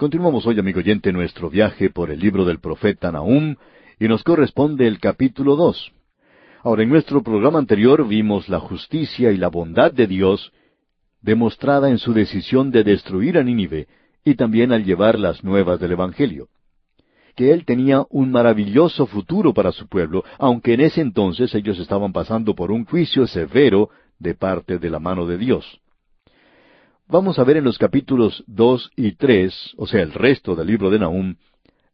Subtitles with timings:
[0.00, 3.56] Continuamos hoy, amigo oyente, nuestro viaje por el libro del profeta Nahum
[3.98, 5.92] y nos corresponde el capítulo dos.
[6.62, 10.54] Ahora, en nuestro programa anterior vimos la justicia y la bondad de Dios
[11.20, 13.88] demostrada en su decisión de destruir a Nínive
[14.24, 16.48] y también al llevar las nuevas del Evangelio.
[17.36, 22.14] Que Él tenía un maravilloso futuro para su pueblo, aunque en ese entonces ellos estaban
[22.14, 25.78] pasando por un juicio severo de parte de la mano de Dios.
[27.10, 30.90] Vamos a ver en los capítulos dos y tres, o sea, el resto del libro
[30.90, 31.34] de Nahum,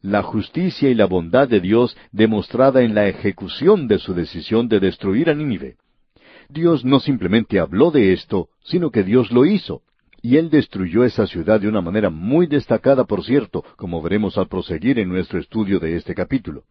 [0.02, 4.78] la justicia y la bondad de Dios demostrada en la ejecución de su decisión de
[4.78, 5.76] destruir a Nínive.
[6.50, 9.80] Dios no simplemente habló de esto, sino que Dios lo hizo.
[10.20, 14.48] Y Él destruyó esa ciudad de una manera muy destacada, por cierto, como veremos al
[14.48, 16.64] proseguir en nuestro estudio de este capítulo.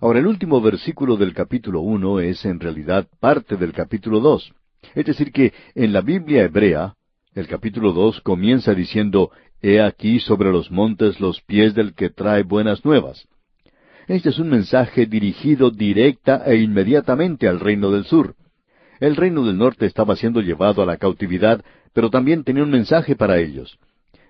[0.00, 4.54] Ahora, el último versículo del capítulo uno es en realidad parte del capítulo dos.
[4.94, 6.94] Es decir, que en la Biblia hebrea,
[7.38, 9.30] el capítulo dos comienza diciendo,
[9.62, 13.28] He aquí sobre los montes los pies del que trae buenas nuevas.
[14.08, 18.34] Este es un mensaje dirigido directa e inmediatamente al reino del sur.
[18.98, 23.14] El reino del norte estaba siendo llevado a la cautividad, pero también tenía un mensaje
[23.14, 23.78] para ellos.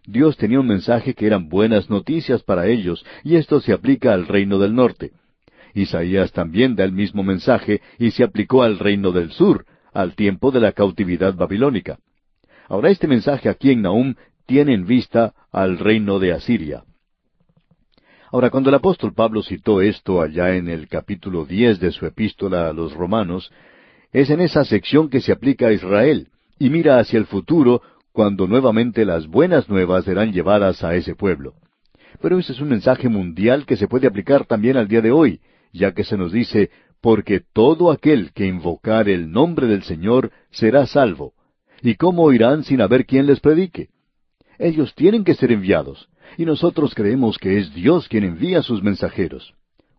[0.07, 4.27] Dios tenía un mensaje que eran buenas noticias para ellos, y esto se aplica al
[4.27, 5.13] reino del norte.
[5.73, 10.51] Isaías también da el mismo mensaje y se aplicó al reino del sur, al tiempo
[10.51, 11.99] de la cautividad babilónica.
[12.69, 14.15] Ahora este mensaje aquí en Nahum
[14.47, 16.85] tiene en vista al reino de Asiria.
[18.31, 22.69] Ahora, cuando el apóstol Pablo citó esto allá en el capítulo diez de su epístola
[22.69, 23.51] a los romanos,
[24.13, 27.81] es en esa sección que se aplica a Israel, y mira hacia el futuro,
[28.13, 31.55] cuando nuevamente las buenas nuevas serán llevadas a ese pueblo.
[32.21, 35.41] Pero ese es un mensaje mundial que se puede aplicar también al día de hoy,
[35.73, 40.87] ya que se nos dice, porque todo aquel que invocar el nombre del Señor será
[40.87, 41.33] salvo.
[41.83, 43.89] ¿Y cómo oirán sin haber quien les predique?
[44.59, 49.55] Ellos tienen que ser enviados, y nosotros creemos que es Dios quien envía sus mensajeros.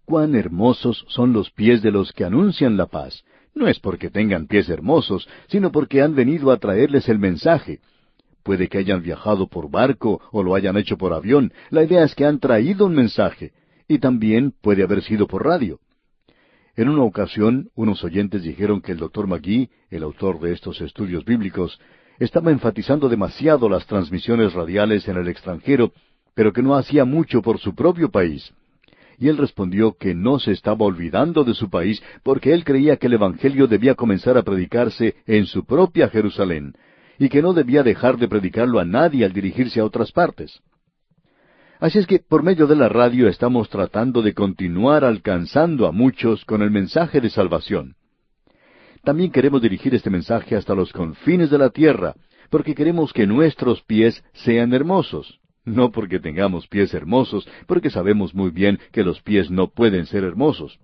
[0.06, 3.24] Cuán hermosos son los pies de los que anuncian la paz.
[3.54, 7.80] No es porque tengan pies hermosos, sino porque han venido a traerles el mensaje.
[8.44, 11.54] Puede que hayan viajado por barco o lo hayan hecho por avión.
[11.70, 13.52] La idea es que han traído un mensaje.
[13.88, 15.80] Y también puede haber sido por radio.
[16.80, 21.26] En una ocasión, unos oyentes dijeron que el doctor McGee, el autor de estos estudios
[21.26, 21.78] bíblicos,
[22.20, 25.92] estaba enfatizando demasiado las transmisiones radiales en el extranjero,
[26.34, 28.54] pero que no hacía mucho por su propio país.
[29.18, 33.08] Y él respondió que no se estaba olvidando de su país porque él creía que
[33.08, 36.76] el Evangelio debía comenzar a predicarse en su propia Jerusalén,
[37.18, 40.62] y que no debía dejar de predicarlo a nadie al dirigirse a otras partes.
[41.80, 46.44] Así es que por medio de la radio estamos tratando de continuar alcanzando a muchos
[46.44, 47.96] con el mensaje de salvación.
[49.06, 52.16] También queremos dirigir este mensaje hasta los confines de la tierra,
[52.50, 55.40] porque queremos que nuestros pies sean hermosos.
[55.64, 60.26] No porque tengamos pies hermosos, porque sabemos muy bien que los pies no pueden ser
[60.26, 60.80] hermosos.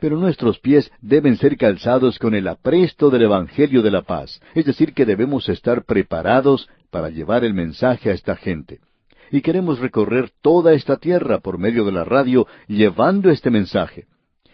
[0.00, 4.64] Pero nuestros pies deben ser calzados con el apresto del Evangelio de la paz, es
[4.64, 8.78] decir, que debemos estar preparados para llevar el mensaje a esta gente
[9.30, 14.06] y queremos recorrer toda esta tierra por medio de la radio llevando este mensaje.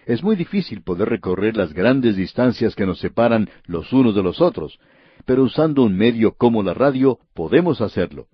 [0.07, 4.41] Es muy difícil poder recorrer las grandes distancias que nos separan los unos de los
[4.41, 4.79] otros,
[5.25, 8.27] pero usando un medio como la radio podemos hacerlo.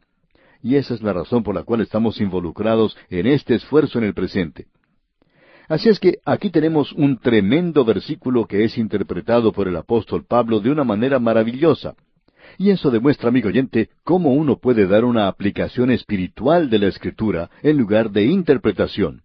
[0.62, 4.14] Y esa es la razón por la cual estamos involucrados en este esfuerzo en el
[4.14, 4.66] presente.
[5.68, 10.60] Así es que aquí tenemos un tremendo versículo que es interpretado por el apóstol Pablo
[10.60, 11.94] de una manera maravillosa.
[12.56, 17.50] Y eso demuestra, amigo oyente, cómo uno puede dar una aplicación espiritual de la escritura
[17.62, 19.22] en lugar de interpretación.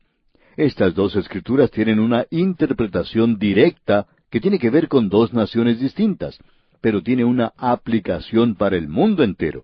[0.58, 6.38] Estas dos escrituras tienen una interpretación directa que tiene que ver con dos naciones distintas,
[6.82, 9.64] pero tiene una aplicación para el mundo entero.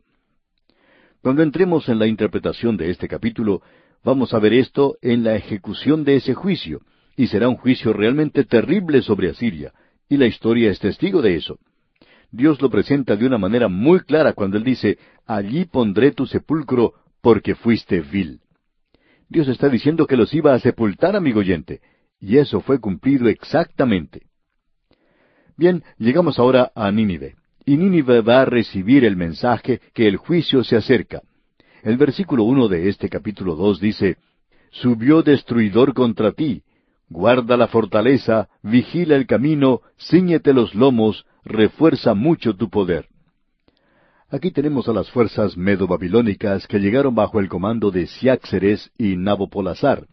[1.22, 3.62] Cuando entremos en la interpretación de este capítulo,
[4.04, 6.82] vamos a ver esto en la ejecución de ese juicio,
[7.18, 9.74] y será un juicio realmente terrible sobre Asiria,
[10.08, 11.60] y la historia es testigo de eso.
[12.32, 16.94] Dios lo presenta de una manera muy clara cuando Él dice, allí pondré tu sepulcro
[17.22, 18.42] porque fuiste vil.
[19.28, 21.82] Dios está diciendo que los iba a sepultar, amigo oyente,
[22.20, 24.24] y eso fue cumplido exactamente.
[25.58, 30.64] Bien, llegamos ahora a Nínive, y Nínive va a recibir el mensaje que el juicio
[30.64, 31.22] se acerca.
[31.84, 34.18] El versículo uno de este capítulo dos dice,
[34.72, 36.64] Subió destruidor contra ti,
[37.10, 43.08] guarda la fortaleza, vigila el camino, ciñete los lomos, refuerza mucho tu poder.
[44.32, 50.06] Aquí tenemos a las fuerzas medo-babilónicas que llegaron bajo el comando de Siáxeres y Nabopolazar.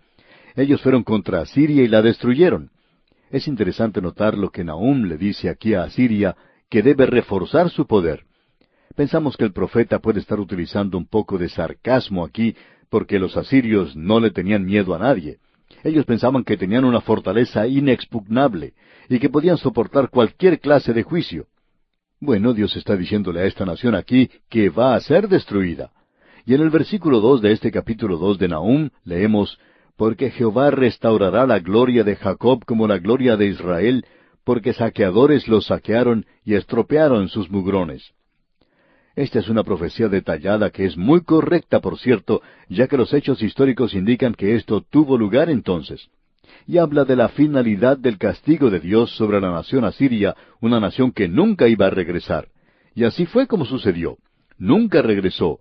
[0.55, 2.71] Ellos fueron contra Asiria y la destruyeron.
[3.31, 6.35] Es interesante notar lo que Nahum le dice aquí a Asiria,
[6.71, 8.25] que debe reforzar su poder.
[8.95, 12.57] Pensamos que el profeta puede estar utilizando un poco de sarcasmo aquí,
[12.89, 15.39] porque los asirios no le tenían miedo a nadie.
[15.85, 18.75] Ellos pensaban que tenían una fortaleza inexpugnable
[19.09, 21.47] y que podían soportar cualquier clase de juicio.
[22.21, 25.91] Bueno, Dios está diciéndole a esta nación aquí que va a ser destruida.
[26.47, 29.59] Y en el versículo dos de este capítulo dos de Nahum leemos
[29.97, 34.05] Porque Jehová restaurará la gloria de Jacob como la gloria de Israel,
[34.45, 38.13] porque saqueadores los saquearon y estropearon sus mugrones.
[39.17, 43.43] Esta es una profecía detallada que es muy correcta, por cierto, ya que los hechos
[43.43, 46.09] históricos indican que esto tuvo lugar entonces.
[46.67, 51.13] Y habla de la finalidad del castigo de Dios sobre la nación asiria, una nación
[51.13, 52.49] que nunca iba a regresar.
[52.95, 54.19] Y así fue como sucedió.
[54.59, 55.61] Nunca regresó.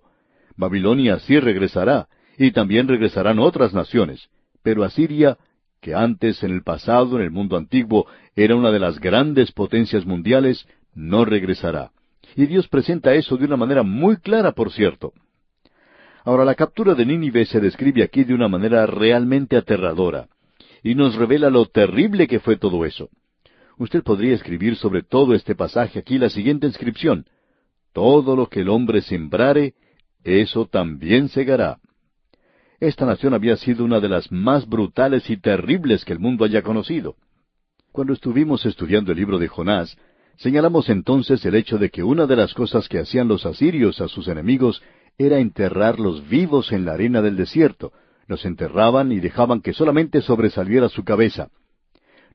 [0.56, 2.08] Babilonia sí regresará,
[2.38, 4.28] y también regresarán otras naciones.
[4.62, 5.38] Pero Asiria
[5.80, 10.04] que antes en el pasado, en el mundo antiguo, era una de las grandes potencias
[10.04, 11.92] mundiales, no regresará.
[12.36, 15.14] Y Dios presenta eso de una manera muy clara, por cierto.
[16.22, 20.28] Ahora, la captura de Nínive se describe aquí de una manera realmente aterradora,
[20.82, 23.08] y nos revela lo terrible que fue todo eso.
[23.78, 27.24] Usted podría escribir sobre todo este pasaje aquí la siguiente inscripción.
[27.94, 29.74] Todo lo que el hombre sembrare,
[30.22, 31.78] eso también segará.
[32.80, 36.60] Esta nación había sido una de las más brutales y terribles que el mundo haya
[36.60, 37.16] conocido.
[37.92, 39.96] Cuando estuvimos estudiando el libro de Jonás,
[40.36, 44.08] señalamos entonces el hecho de que una de las cosas que hacían los asirios a
[44.08, 44.82] sus enemigos
[45.18, 47.92] era enterrarlos vivos en la arena del desierto.
[48.26, 51.48] Los enterraban y dejaban que solamente sobresaliera su cabeza.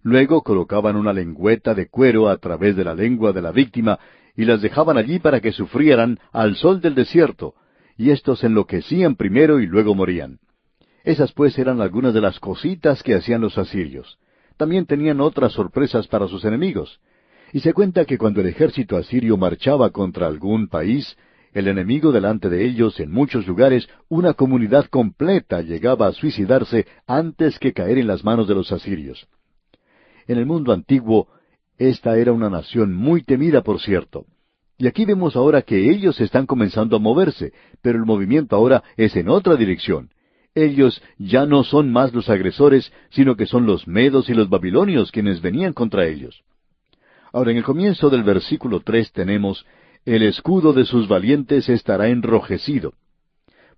[0.04, 4.00] Luego colocaban una lengüeta de cuero a través de la lengua de la víctima
[4.36, 7.54] y las dejaban allí para que sufrieran al sol del desierto,
[7.98, 10.40] y éstos enloquecían primero y luego morían.
[11.04, 14.18] Esas pues eran algunas de las cositas que hacían los asirios.
[14.58, 17.00] También tenían otras sorpresas para sus enemigos.
[17.54, 21.18] Y se cuenta que cuando el ejército asirio marchaba contra algún país,
[21.54, 27.60] el enemigo delante de ellos en muchos lugares, una comunidad completa llegaba a suicidarse antes
[27.60, 29.28] que caer en las manos de los asirios.
[30.28, 31.28] En el mundo antiguo,
[31.78, 34.26] esta era una nación muy temida, por cierto.
[34.78, 37.52] Y aquí vemos ahora que ellos están comenzando a moverse,
[37.82, 40.10] pero el movimiento ahora es en otra dirección.
[40.56, 45.12] Ellos ya no son más los agresores, sino que son los medos y los babilonios
[45.12, 46.44] quienes venían contra ellos.
[47.34, 49.66] Ahora en el comienzo del versículo tres tenemos
[50.06, 52.94] el escudo de sus valientes estará enrojecido.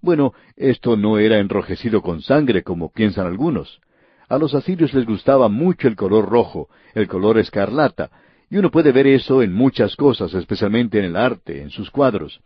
[0.01, 3.81] Bueno, esto no era enrojecido con sangre como piensan algunos.
[4.29, 8.09] A los asirios les gustaba mucho el color rojo, el color escarlata,
[8.49, 12.41] y uno puede ver eso en muchas cosas, especialmente en el arte, en sus cuadros.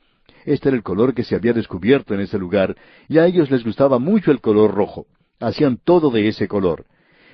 [0.46, 2.76] Este era el color que se había descubierto en ese lugar,
[3.08, 5.06] y a ellos les gustaba mucho el color rojo.
[5.40, 6.86] Hacían todo de ese color.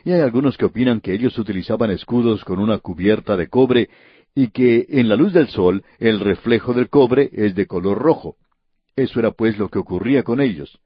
[0.04, 3.90] Y hay algunos que opinan que ellos utilizaban escudos con una cubierta de cobre
[4.36, 8.36] y que en la luz del sol el reflejo del cobre es de color rojo.
[8.96, 10.80] Eso era pues lo que ocurría con ellos.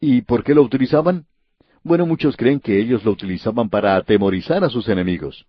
[0.00, 1.26] ¿Y por qué lo utilizaban?
[1.82, 5.46] Bueno, muchos creen que ellos lo utilizaban para atemorizar a sus enemigos.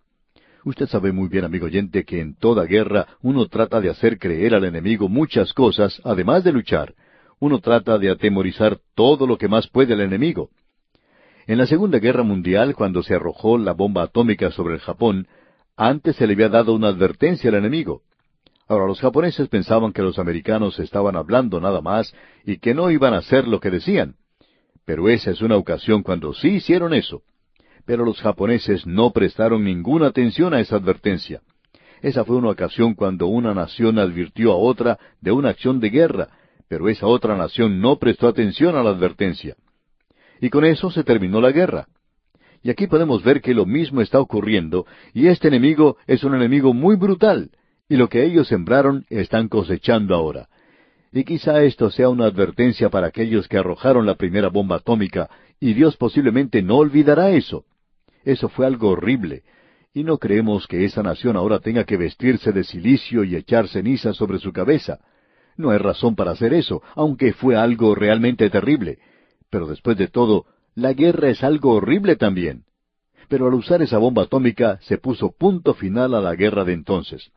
[0.65, 4.55] Usted sabe muy bien, amigo oyente, que en toda guerra uno trata de hacer creer
[4.55, 6.95] al enemigo muchas cosas, además de luchar.
[7.39, 10.49] Uno trata de atemorizar todo lo que más puede al enemigo.
[11.49, 15.25] En la Segunda Guerra Mundial, cuando se arrojó la bomba atómica sobre el Japón,
[15.75, 18.03] antes se le había dado una advertencia al enemigo.
[18.67, 22.13] Ahora los japoneses pensaban que los americanos estaban hablando nada más
[22.45, 24.13] y que no iban a hacer lo que decían.
[24.85, 27.23] Pero esa es una ocasión cuando sí hicieron eso.
[27.83, 31.41] Pero los japoneses no prestaron ninguna atención a esa advertencia.
[32.03, 36.27] Esa fue una ocasión cuando una nación advirtió a otra de una acción de guerra,
[36.67, 39.55] pero esa otra nación no prestó atención a la advertencia.
[40.41, 41.87] Y con eso se terminó la guerra.
[42.61, 46.73] Y aquí podemos ver que lo mismo está ocurriendo, y este enemigo es un enemigo
[46.73, 47.51] muy brutal,
[47.87, 50.49] y lo que ellos sembraron están cosechando ahora.
[51.11, 55.29] Y quizá esto sea una advertencia para aquellos que arrojaron la primera bomba atómica,
[55.59, 57.65] y Dios posiblemente no olvidará eso.
[58.23, 59.43] Eso fue algo horrible.
[59.93, 64.13] Y no creemos que esa nación ahora tenga que vestirse de silicio y echar ceniza
[64.13, 64.99] sobre su cabeza.
[65.57, 68.99] No hay razón para hacer eso, aunque fue algo realmente terrible.
[69.49, 72.63] Pero después de todo, la guerra es algo horrible también.
[73.27, 77.31] Pero al usar esa bomba atómica se puso punto final a la guerra de entonces.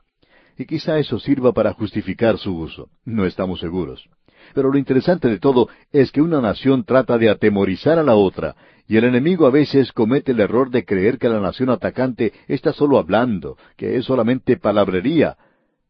[0.57, 2.89] Y quizá eso sirva para justificar su uso.
[3.05, 4.09] No estamos seguros.
[4.55, 8.57] Pero lo interesante de todo es que una nación trata de atemorizar a la otra,
[8.87, 12.73] y el enemigo a veces comete el error de creer que la nación atacante está
[12.73, 15.37] solo hablando, que es solamente palabrería,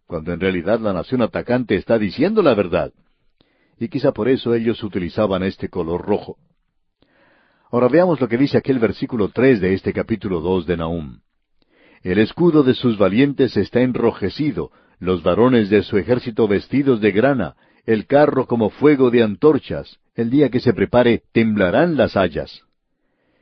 [0.07, 2.93] cuando en realidad la nación atacante está diciendo la verdad.
[3.79, 6.37] Y quizá por eso ellos utilizaban este color rojo.
[7.71, 11.21] Ahora veamos lo que dice aquel versículo tres de este capítulo dos de Nahum.
[12.02, 17.57] El escudo de sus valientes está enrojecido, los varones de su ejército vestidos de grana,
[17.87, 22.62] el carro como fuego de antorchas, El día que se prepare, temblarán las hayas.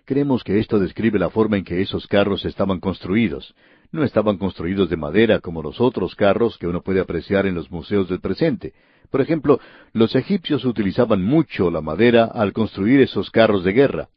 [0.05, 3.55] Creemos que esto describe la forma en que esos carros estaban construidos.
[3.91, 7.71] No estaban construidos de madera como los otros carros que uno puede apreciar en los
[7.71, 8.73] museos del presente.
[9.11, 9.61] Por ejemplo,
[9.93, 14.09] los egipcios utilizaban mucho la madera al construir esos carros de guerra.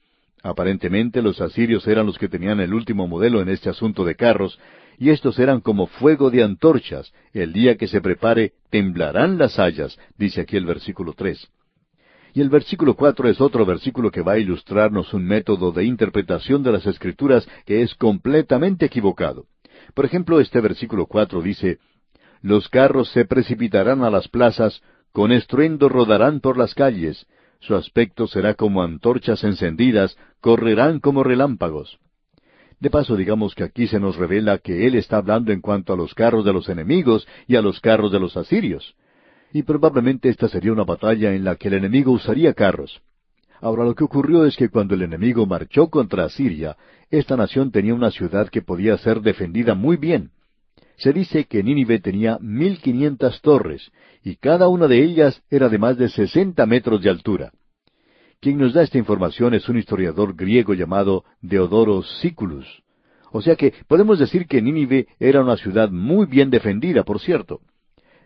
[0.44, 4.60] Aparentemente los asirios eran los que tenían el último modelo en este asunto de carros,
[5.00, 7.12] y estos eran como fuego de antorchas.
[7.34, 11.50] El día que se prepare, temblarán las hayas, dice aquí el versículo tres.
[12.36, 16.64] Y el versículo cuatro es otro versículo que va a ilustrarnos un método de interpretación
[16.64, 19.46] de las Escrituras que es completamente equivocado.
[19.94, 21.78] Por ejemplo, este versículo cuatro dice,
[22.44, 24.84] Los carros se precipitarán a las plazas,
[25.14, 27.26] con estruendo rodarán por las calles,
[27.62, 31.98] su aspecto será como antorchas encendidas, correrán como relámpagos.
[32.82, 35.96] De paso, digamos que aquí se nos revela que él está hablando en cuanto a
[35.96, 38.94] los carros de los enemigos y a los carros de los asirios.
[39.54, 43.02] Y probablemente esta sería una batalla en la que el enemigo usaría carros.
[43.62, 46.76] Ahora lo que ocurrió es que cuando el enemigo marchó contra Asiria,
[47.10, 50.32] esta nación tenía una ciudad que podía ser defendida muy bien.
[50.98, 53.92] Se dice que Nínive tenía mil quinientas torres,
[54.24, 57.52] y cada una de ellas era de más de sesenta metros de altura.
[58.40, 62.84] Quien nos da esta información es un historiador griego llamado Deodoro Siculus.
[63.32, 67.62] O sea que podemos decir que Nínive era una ciudad muy bien defendida, por cierto.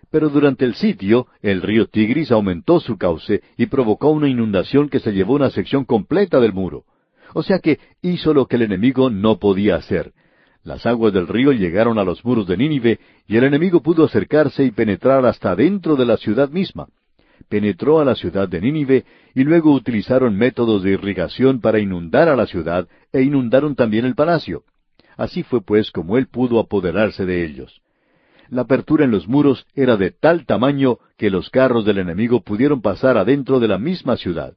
[0.09, 4.99] Pero durante el sitio, el río Tigris aumentó su cauce y provocó una inundación que
[4.99, 6.83] se llevó una sección completa del muro.
[7.33, 10.13] O sea que hizo lo que el enemigo no podía hacer.
[10.63, 14.63] Las aguas del río llegaron a los muros de Nínive y el enemigo pudo acercarse
[14.63, 16.87] y penetrar hasta dentro de la ciudad misma.
[17.49, 22.35] Penetró a la ciudad de Nínive y luego utilizaron métodos de irrigación para inundar a
[22.35, 24.63] la ciudad e inundaron también el palacio.
[25.15, 27.81] Así fue pues como él pudo apoderarse de ellos.
[28.49, 32.81] La apertura en los muros era de tal tamaño que los carros del enemigo pudieron
[32.81, 34.53] pasar adentro de la misma ciudad.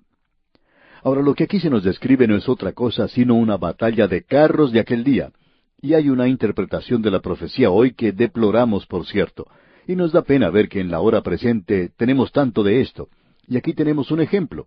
[1.03, 4.23] Ahora lo que aquí se nos describe no es otra cosa sino una batalla de
[4.23, 5.31] carros de aquel día.
[5.81, 9.47] Y hay una interpretación de la profecía hoy que deploramos, por cierto,
[9.87, 13.09] y nos da pena ver que en la hora presente tenemos tanto de esto.
[13.47, 14.67] Y aquí tenemos un ejemplo.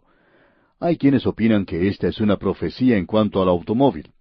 [0.79, 4.11] Hay quienes opinan que esta es una profecía en cuanto al automóvil.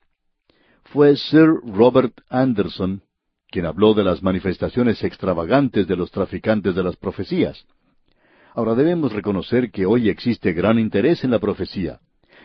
[0.85, 3.03] Fue Sir Robert Anderson
[3.53, 7.67] quien habló de las manifestaciones extravagantes de los traficantes de las profecías.
[8.55, 12.01] Ahora debemos reconocer que hoy existe gran interés en la profecía,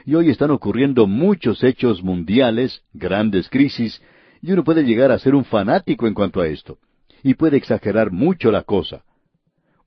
[0.05, 4.01] y hoy están ocurriendo muchos hechos mundiales, grandes crisis,
[4.41, 6.77] y uno puede llegar a ser un fanático en cuanto a esto,
[7.23, 9.03] y puede exagerar mucho la cosa.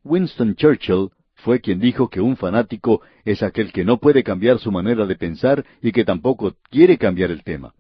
[0.05, 4.71] Winston Churchill fue quien dijo que un fanático es aquel que no puede cambiar su
[4.71, 7.75] manera de pensar y que tampoco quiere cambiar el tema.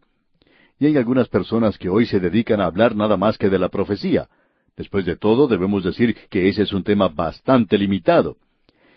[0.78, 3.68] Y hay algunas personas que hoy se dedican a hablar nada más que de la
[3.68, 4.28] profecía.
[4.76, 8.38] Después de todo, debemos decir que ese es un tema bastante limitado.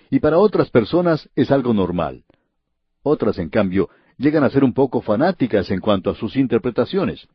[0.10, 2.24] Y para otras personas es algo normal.
[3.02, 7.28] Otras, en cambio, llegan a ser un poco fanáticas en cuanto a sus interpretaciones.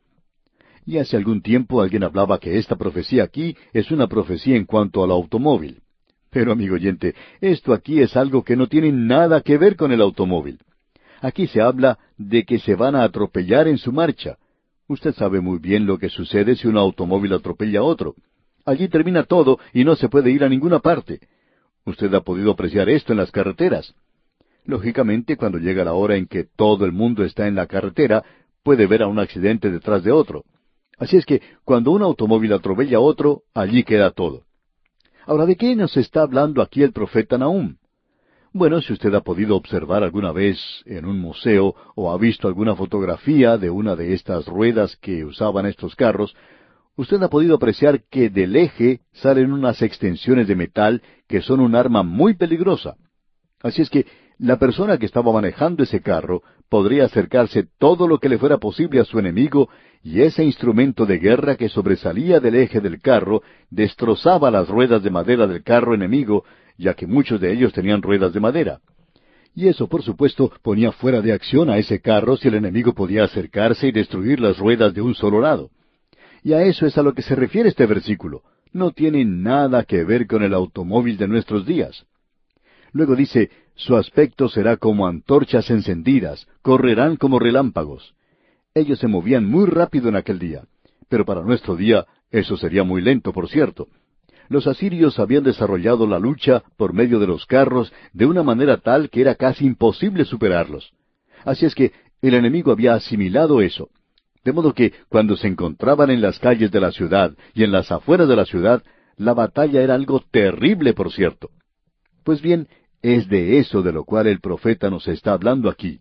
[0.89, 5.03] Y hace algún tiempo alguien hablaba que esta profecía aquí es una profecía en cuanto
[5.03, 5.83] al automóvil.
[6.31, 10.01] Pero, amigo oyente, esto aquí es algo que no tiene nada que ver con el
[10.01, 10.57] automóvil.
[11.21, 14.39] Aquí se habla de que se van a atropellar en su marcha.
[14.87, 18.15] Usted sabe muy bien lo que sucede si un automóvil atropella a otro.
[18.65, 21.19] Allí termina todo y no se puede ir a ninguna parte.
[21.85, 23.93] Usted ha podido apreciar esto en las carreteras.
[24.65, 28.23] Lógicamente, cuando llega la hora en que todo el mundo está en la carretera,
[28.63, 30.45] puede ver a un accidente detrás de otro.
[30.99, 34.43] Así es que cuando un automóvil atropella a otro, allí queda todo.
[35.25, 37.77] Ahora, ¿de qué nos está hablando aquí el profeta Nahum?
[38.51, 42.75] Bueno, si usted ha podido observar alguna vez en un museo o ha visto alguna
[42.75, 46.35] fotografía de una de estas ruedas que usaban estos carros,
[46.95, 51.75] usted ha podido apreciar que del eje salen unas extensiones de metal que son un
[51.75, 52.95] arma muy peligrosa.
[53.61, 54.07] Así es que
[54.39, 59.01] la persona que estaba manejando ese carro podría acercarse todo lo que le fuera posible
[59.01, 59.69] a su enemigo
[60.01, 65.09] y ese instrumento de guerra que sobresalía del eje del carro destrozaba las ruedas de
[65.09, 66.45] madera del carro enemigo,
[66.77, 68.79] ya que muchos de ellos tenían ruedas de madera.
[69.53, 73.25] Y eso, por supuesto, ponía fuera de acción a ese carro si el enemigo podía
[73.25, 75.69] acercarse y destruir las ruedas de un solo lado.
[76.43, 78.43] Y a eso es a lo que se refiere este versículo.
[78.71, 82.05] No tiene nada que ver con el automóvil de nuestros días.
[82.91, 83.49] Luego dice,
[83.79, 88.13] su aspecto será como antorchas encendidas, correrán como relámpagos.
[88.73, 90.63] Ellos se movían muy rápido en aquel día,
[91.07, 93.87] pero para nuestro día eso sería muy lento, por cierto.
[94.49, 99.09] Los asirios habían desarrollado la lucha por medio de los carros de una manera tal
[99.09, 100.91] que era casi imposible superarlos.
[101.45, 103.89] Así es que el enemigo había asimilado eso.
[104.43, 107.93] De modo que cuando se encontraban en las calles de la ciudad y en las
[107.93, 108.83] afueras de la ciudad,
[109.15, 111.49] la batalla era algo terrible, por cierto.
[112.25, 112.67] Pues bien,
[113.01, 115.99] Es de eso de lo cual el profeta nos está hablando aquí.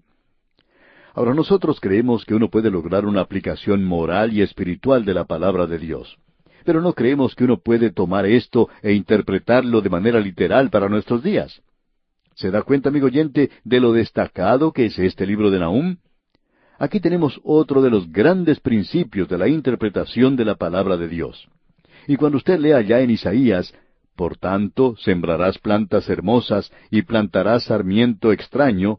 [1.14, 5.66] Ahora nosotros creemos que uno puede lograr una aplicación moral y espiritual de la palabra
[5.66, 6.16] de Dios.
[6.64, 11.22] Pero no creemos que uno puede tomar esto e interpretarlo de manera literal para nuestros
[11.22, 11.62] días.
[12.34, 15.96] ¿Se da cuenta, amigo oyente, de lo destacado que es este libro de Nahum?
[16.78, 21.48] Aquí tenemos otro de los grandes principios de la interpretación de la palabra de Dios.
[22.06, 23.74] Y cuando usted lea ya en Isaías,
[24.18, 28.98] por tanto, sembrarás plantas hermosas y plantarás sarmiento extraño,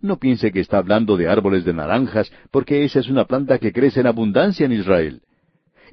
[0.00, 3.72] no piense que está hablando de árboles de naranjas, porque esa es una planta que
[3.72, 5.22] crece en abundancia en Israel.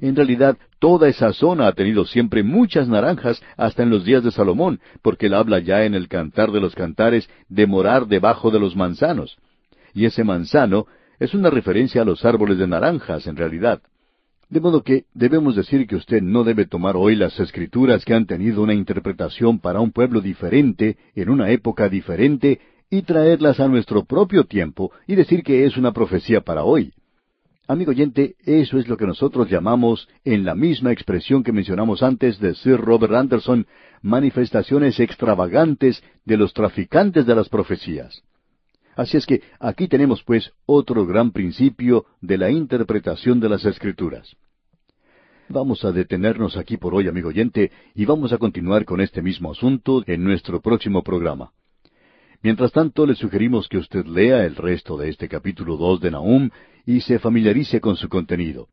[0.00, 4.30] En realidad, toda esa zona ha tenido siempre muchas naranjas hasta en los días de
[4.30, 8.60] Salomón, porque él habla ya en el Cantar de los Cantares de morar debajo de
[8.60, 9.38] los manzanos.
[9.92, 10.86] Y ese manzano
[11.18, 13.82] es una referencia a los árboles de naranjas, en realidad.
[14.52, 18.26] De modo que debemos decir que usted no debe tomar hoy las escrituras que han
[18.26, 24.04] tenido una interpretación para un pueblo diferente, en una época diferente, y traerlas a nuestro
[24.04, 26.92] propio tiempo y decir que es una profecía para hoy.
[27.66, 32.38] Amigo oyente, eso es lo que nosotros llamamos, en la misma expresión que mencionamos antes
[32.38, 33.66] de Sir Robert Anderson,
[34.02, 38.22] manifestaciones extravagantes de los traficantes de las profecías.
[38.94, 44.36] Así es que aquí tenemos pues otro gran principio de la interpretación de las Escrituras.
[45.48, 49.50] Vamos a detenernos aquí por hoy, amigo oyente, y vamos a continuar con este mismo
[49.50, 51.52] asunto en nuestro próximo programa.
[52.42, 56.50] Mientras tanto, le sugerimos que usted lea el resto de este capítulo dos de Nahum
[56.84, 58.68] y se familiarice con su contenido.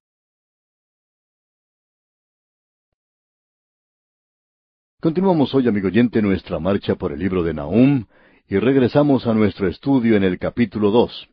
[5.00, 8.06] Continuamos hoy, amigo oyente, nuestra marcha por el libro de Nahum
[8.50, 11.30] y regresamos a nuestro estudio en el capítulo dos.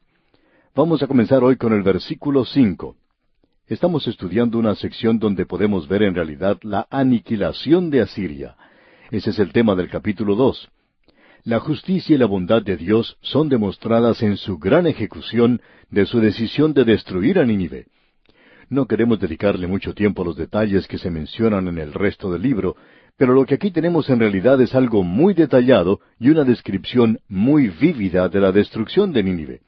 [0.74, 2.96] Vamos a comenzar hoy con el versículo cinco.
[3.66, 8.56] Estamos estudiando una sección donde podemos ver en realidad la aniquilación de Asiria.
[9.10, 10.68] Ese es el tema del capítulo dos.
[11.42, 16.20] La justicia y la bondad de Dios son demostradas en su gran ejecución de su
[16.20, 17.86] decisión de destruir a Nínive.
[18.68, 22.42] No queremos dedicarle mucho tiempo a los detalles que se mencionan en el resto del
[22.42, 22.76] libro,
[23.16, 27.68] pero lo que aquí tenemos en realidad es algo muy detallado y una descripción muy
[27.68, 29.60] vívida de la destrucción de Nínive.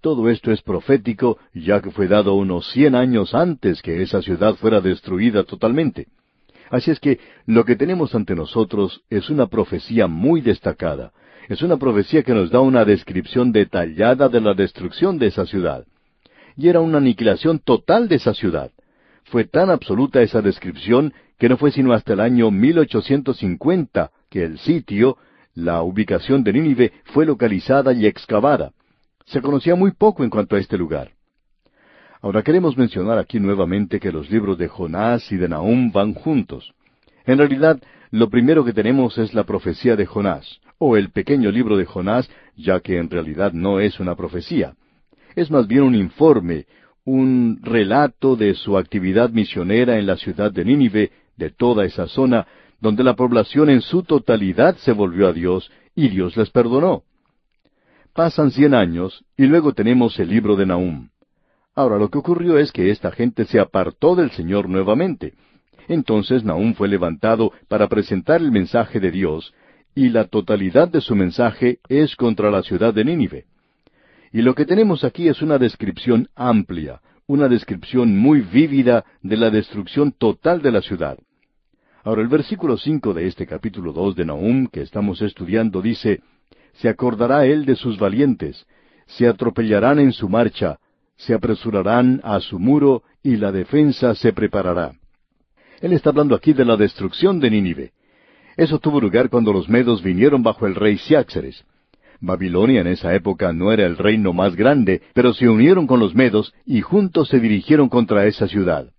[0.00, 4.54] Todo esto es profético, ya que fue dado unos cien años antes que esa ciudad
[4.56, 6.08] fuera destruida totalmente.
[6.70, 11.12] Así es que lo que tenemos ante nosotros es una profecía muy destacada.
[11.48, 15.86] Es una profecía que nos da una descripción detallada de la destrucción de esa ciudad.
[16.56, 18.70] Y era una aniquilación total de esa ciudad.
[19.24, 24.58] Fue tan absoluta esa descripción que no fue sino hasta el año 1850 que el
[24.58, 25.16] sitio,
[25.54, 28.72] la ubicación de Nínive, fue localizada y excavada.
[29.26, 31.12] Se conocía muy poco en cuanto a este lugar.
[32.20, 36.72] Ahora queremos mencionar aquí nuevamente que los libros de Jonás y de Nahum van juntos.
[37.26, 41.76] En realidad, lo primero que tenemos es la profecía de Jonás, o el pequeño libro
[41.76, 44.74] de Jonás, ya que en realidad no es una profecía.
[45.34, 46.66] Es más bien un informe,
[47.04, 52.46] un relato de su actividad misionera en la ciudad de Nínive, de toda esa zona,
[52.80, 57.02] donde la población en su totalidad se volvió a Dios y Dios les perdonó.
[58.12, 61.08] Pasan cien años y luego tenemos el libro de Nahum.
[61.74, 65.34] Ahora lo que ocurrió es que esta gente se apartó del Señor nuevamente.
[65.88, 69.52] Entonces Nahum fue levantado para presentar el mensaje de Dios,
[69.94, 73.46] y la totalidad de su mensaje es contra la ciudad de Nínive.
[74.32, 79.50] Y lo que tenemos aquí es una descripción amplia, una descripción muy vívida de la
[79.50, 81.18] destrucción total de la ciudad.
[82.04, 86.20] Ahora el versículo cinco de este capítulo dos de Nahum que estamos estudiando dice
[86.74, 88.66] Se acordará él de sus valientes,
[89.06, 90.78] se atropellarán en su marcha,
[91.16, 94.92] se apresurarán a su muro y la defensa se preparará.
[95.80, 97.92] Él está hablando aquí de la destrucción de Nínive.
[98.58, 101.64] Eso tuvo lugar cuando los medos vinieron bajo el rey Siáxeres.
[102.20, 106.14] Babilonia en esa época no era el reino más grande, pero se unieron con los
[106.14, 108.93] medos y juntos se dirigieron contra esa ciudad.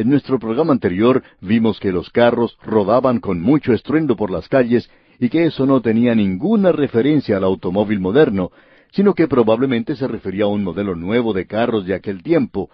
[0.00, 4.90] En nuestro programa anterior vimos que los carros rodaban con mucho estruendo por las calles
[5.18, 8.50] y que eso no tenía ninguna referencia al automóvil moderno,
[8.92, 12.70] sino que probablemente se refería a un modelo nuevo de carros de aquel tiempo,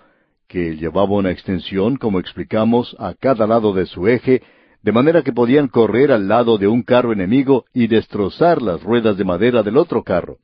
[0.46, 4.44] que llevaba una extensión, como explicamos, a cada lado de su eje,
[4.84, 9.16] de manera que podían correr al lado de un carro enemigo y destrozar las ruedas
[9.16, 10.36] de madera del otro carro.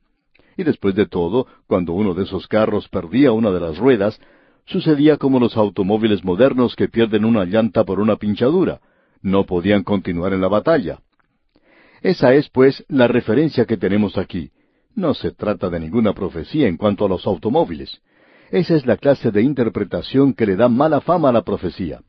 [0.57, 4.19] Y después de todo, cuando uno de esos carros perdía una de las ruedas,
[4.65, 8.79] sucedía como los automóviles modernos que pierden una llanta por una pinchadura.
[9.21, 10.99] No podían continuar en la batalla.
[12.01, 14.51] Esa es, pues, la referencia que tenemos aquí.
[14.95, 18.01] No se trata de ninguna profecía en cuanto a los automóviles.
[18.51, 22.01] Esa es la clase de interpretación que le da mala fama a la profecía.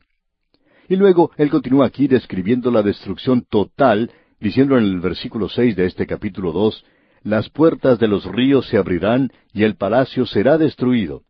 [0.87, 5.85] Y luego él continúa aquí describiendo la destrucción total diciendo en el versículo seis de
[5.85, 6.85] este capítulo dos,
[7.23, 11.23] las puertas de los ríos se abrirán y el palacio será destruido.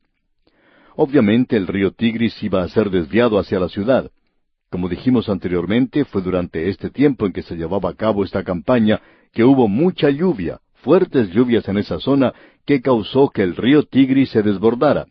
[0.97, 4.12] Obviamente el río Tigris iba a ser desviado hacia la ciudad.
[4.69, 9.01] Como dijimos anteriormente, fue durante este tiempo en que se llevaba a cabo esta campaña
[9.34, 12.34] que hubo mucha lluvia, fuertes lluvias en esa zona,
[12.65, 15.05] que causó que el río Tigris se desbordara.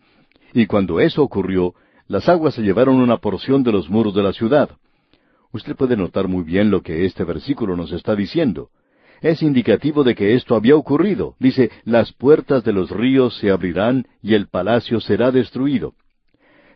[0.54, 1.74] Y cuando eso ocurrió,
[2.08, 4.70] las aguas se llevaron una porción de los muros de la ciudad.
[5.52, 8.70] Usted puede notar muy bien lo que este versículo nos está diciendo.
[9.24, 11.34] Es indicativo de que esto había ocurrido.
[11.38, 15.94] Dice, las puertas de los ríos se abrirán y el palacio será destruido.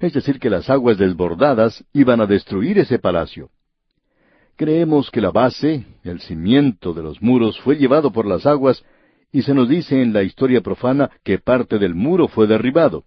[0.00, 3.50] Es decir, que las aguas desbordadas iban a destruir ese palacio.
[4.56, 8.82] Creemos que la base, el cimiento de los muros fue llevado por las aguas
[9.30, 13.04] y se nos dice en la historia profana que parte del muro fue derribado.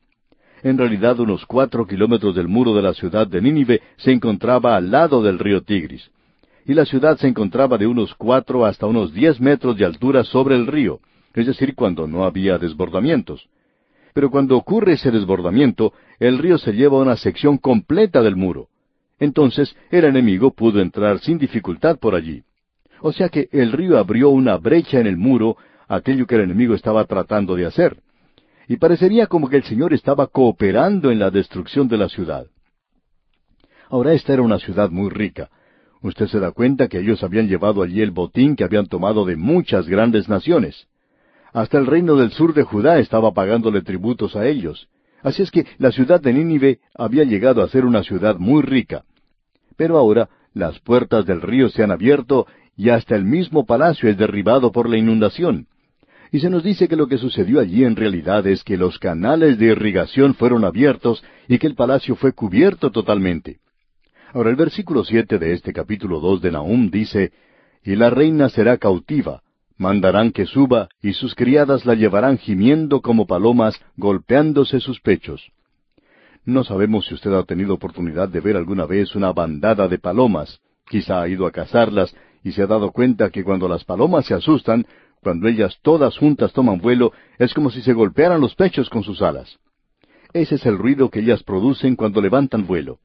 [0.61, 4.91] En realidad, unos cuatro kilómetros del muro de la ciudad de Nínive se encontraba al
[4.91, 6.11] lado del río Tigris.
[6.65, 10.55] Y la ciudad se encontraba de unos cuatro hasta unos diez metros de altura sobre
[10.55, 10.99] el río,
[11.33, 13.49] es decir, cuando no había desbordamientos.
[14.13, 18.67] Pero cuando ocurre ese desbordamiento, el río se lleva una sección completa del muro.
[19.19, 22.43] Entonces el enemigo pudo entrar sin dificultad por allí.
[23.01, 26.75] O sea que el río abrió una brecha en el muro, aquello que el enemigo
[26.75, 27.97] estaba tratando de hacer
[28.71, 32.45] y parecería como que el Señor estaba cooperando en la destrucción de la ciudad.
[33.89, 35.49] Ahora esta era una ciudad muy rica.
[36.01, 39.35] Usted se da cuenta que ellos habían llevado allí el botín que habían tomado de
[39.35, 40.87] muchas grandes naciones.
[41.53, 44.87] Hasta el reino del sur de Judá estaba pagándole tributos a ellos.
[45.21, 49.03] Así es que la ciudad de Nínive había llegado a ser una ciudad muy rica.
[49.77, 54.17] Pero ahora las puertas del río se han abierto y hasta el mismo palacio es
[54.17, 55.67] derribado por la inundación.
[56.31, 59.59] Y se nos dice que lo que sucedió allí en realidad es que los canales
[59.59, 63.59] de irrigación fueron abiertos y que el palacio fue cubierto totalmente.
[64.33, 67.33] Ahora el versículo siete de este capítulo dos de Nahum dice,
[67.83, 69.41] Y la reina será cautiva,
[69.77, 75.51] mandarán que suba, y sus criadas la llevarán gimiendo como palomas, golpeándose sus pechos.
[76.45, 80.61] No sabemos si usted ha tenido oportunidad de ver alguna vez una bandada de palomas.
[80.87, 84.33] Quizá ha ido a cazarlas y se ha dado cuenta que cuando las palomas se
[84.33, 84.85] asustan,
[85.21, 89.21] cuando ellas todas juntas toman vuelo, es como si se golpearan los pechos con sus
[89.21, 89.59] alas.
[90.31, 92.99] Ese es el ruido que ellas producen cuando levantan vuelo.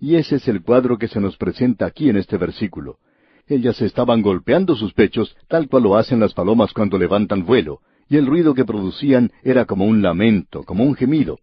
[0.00, 2.98] Y ese es el cuadro que se nos presenta aquí en este versículo.
[3.46, 8.16] Ellas estaban golpeando sus pechos tal cual lo hacen las palomas cuando levantan vuelo, y
[8.16, 11.38] el ruido que producían era como un lamento, como un gemido.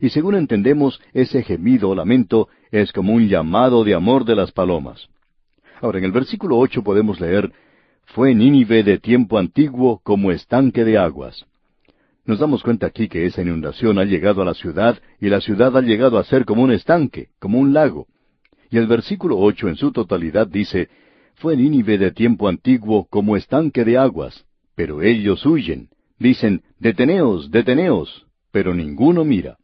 [0.00, 4.52] Y según entendemos, ese gemido o lamento es como un llamado de amor de las
[4.52, 5.08] palomas.
[5.80, 7.52] Ahora, en el versículo ocho podemos leer
[8.14, 11.44] fue Nínive de tiempo antiguo como estanque de aguas.
[12.28, 15.74] Nos damos cuenta aquí que esa inundación ha llegado a la ciudad y la ciudad
[15.74, 18.06] ha llegado a ser como un estanque, como un lago.
[18.70, 20.90] Y el versículo ocho en su totalidad dice,
[21.36, 25.88] Fue Nínive de tiempo antiguo como estanque de aguas, pero ellos huyen.
[26.18, 29.56] Dicen, Deteneos, deteneos, pero ninguno mira.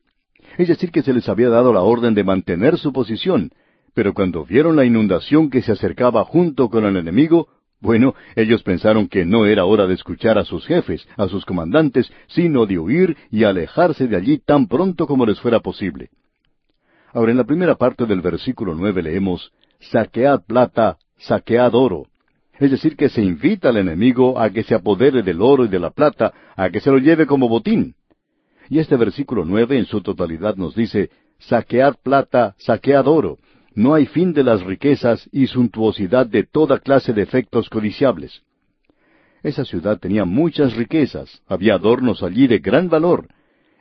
[0.56, 3.50] Es decir, que se les había dado la orden de mantener su posición,
[3.92, 7.46] pero cuando vieron la inundación que se acercaba junto con el enemigo,
[7.84, 12.10] bueno, ellos pensaron que no era hora de escuchar a sus jefes, a sus comandantes,
[12.28, 16.08] sino de huir y alejarse de allí tan pronto como les fuera posible.
[17.12, 22.06] Ahora, en la primera parte del versículo nueve leemos, Saquead plata, saquead oro.
[22.58, 25.78] Es decir, que se invita al enemigo a que se apodere del oro y de
[25.78, 27.96] la plata, a que se lo lleve como botín.
[28.70, 33.36] Y este versículo nueve en su totalidad nos dice, Saquead plata, saquead oro.
[33.74, 38.42] No hay fin de las riquezas y suntuosidad de toda clase de efectos codiciables.
[39.42, 43.28] Esa ciudad tenía muchas riquezas, había adornos allí de gran valor.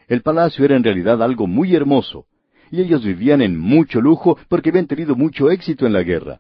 [0.07, 2.25] El palacio era en realidad algo muy hermoso,
[2.71, 6.39] y ellos vivían en mucho lujo porque habían tenido mucho éxito en la guerra.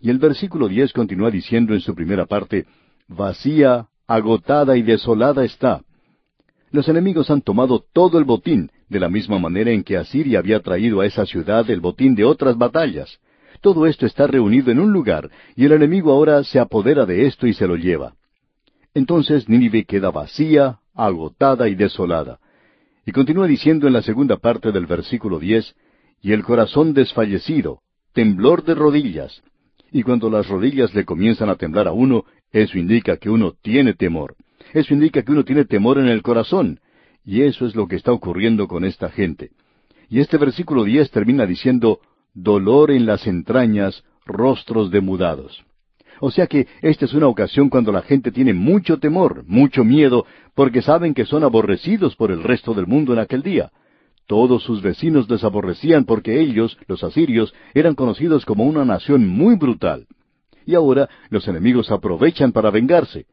[0.00, 2.66] Y el versículo diez continúa diciendo en su primera parte,
[3.06, 5.82] Vacía, agotada y desolada está.
[6.70, 10.60] Los enemigos han tomado todo el botín, de la misma manera en que Asiria había
[10.60, 13.18] traído a esa ciudad el botín de otras batallas.
[13.60, 17.46] Todo esto está reunido en un lugar, y el enemigo ahora se apodera de esto
[17.46, 18.14] y se lo lleva.
[18.94, 22.38] Entonces Nínive queda vacía, agotada y desolada.
[23.04, 25.74] Y continúa diciendo en la segunda parte del versículo diez,
[26.20, 27.80] y el corazón desfallecido,
[28.12, 29.42] temblor de rodillas.
[29.90, 33.94] Y cuando las rodillas le comienzan a temblar a uno, eso indica que uno tiene
[33.94, 34.36] temor.
[34.72, 36.80] Eso indica que uno tiene temor en el corazón.
[37.30, 39.50] Y eso es lo que está ocurriendo con esta gente.
[40.08, 42.00] Y este versículo diez termina diciendo,
[42.32, 45.62] dolor en las entrañas, rostros demudados.
[46.20, 50.24] O sea que esta es una ocasión cuando la gente tiene mucho temor, mucho miedo,
[50.54, 53.72] porque saben que son aborrecidos por el resto del mundo en aquel día.
[54.26, 59.56] Todos sus vecinos les aborrecían porque ellos, los asirios, eran conocidos como una nación muy
[59.56, 60.06] brutal.
[60.64, 63.26] y ahora los enemigos aprovechan para vengarse.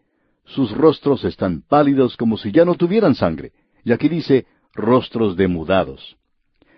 [0.44, 3.54] Sus rostros están pálidos como si ya no tuvieran sangre.
[3.86, 6.18] Y aquí dice rostros demudados.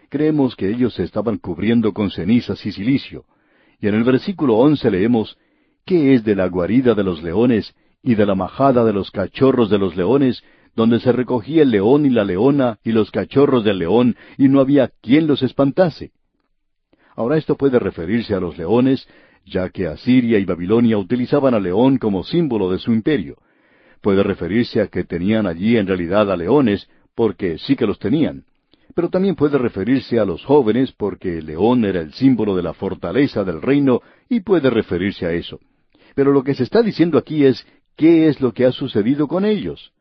[0.10, 3.26] Creemos que ellos se estaban cubriendo con cenizas y silicio.
[3.80, 5.38] Y en el versículo once leemos,
[5.86, 9.70] ¿Qué es de la guarida de los leones y de la majada de los cachorros
[9.70, 10.44] de los leones,
[10.76, 14.60] donde se recogía el león y la leona y los cachorros del león, y no
[14.60, 16.12] había quien los espantase?
[17.16, 19.08] Ahora esto puede referirse a los leones,
[19.46, 23.38] ya que Asiria y Babilonia utilizaban al león como símbolo de su imperio.
[24.02, 28.44] Puede referirse a que tenían allí en realidad a leones, porque sí que los tenían.
[28.94, 32.76] Pero también puede referirse a los jóvenes, porque el león era el símbolo de la
[32.76, 35.60] fortaleza del reino, y puede referirse a eso.
[36.14, 39.46] Pero lo que se está diciendo aquí es qué es lo que ha sucedido con
[39.46, 39.92] ellos.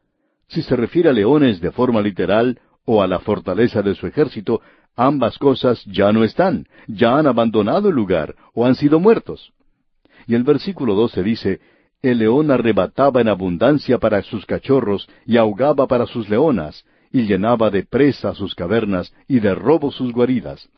[0.48, 4.61] Si se refiere a leones de forma literal o a la fortaleza de su ejército,
[4.94, 9.55] ambas cosas ya no están, ya han abandonado el lugar o han sido muertos.
[10.26, 11.61] Y el versículo 12 dice,
[12.02, 17.71] El león arrebataba en abundancia para sus cachorros y ahogaba para sus leonas, y llenaba
[17.71, 20.69] de presa sus cavernas y de robo sus guaridas.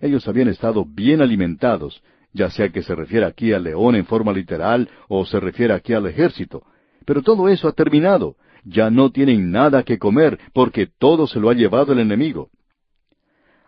[0.00, 2.02] Ellos habían estado bien alimentados,
[2.32, 5.92] ya sea que se refiere aquí al león en forma literal o se refiere aquí
[5.92, 6.62] al ejército.
[7.04, 8.36] Pero todo eso ha terminado.
[8.64, 12.50] Ya no tienen nada que comer porque todo se lo ha llevado el enemigo.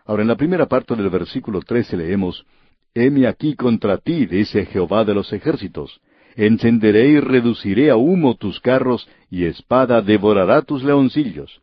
[0.05, 2.45] Ahora en la primera parte del versículo trece leemos,
[2.93, 6.01] Heme aquí contra ti, dice Jehová de los ejércitos.
[6.35, 11.61] Encenderé y reduciré a humo tus carros, y espada devorará tus leoncillos.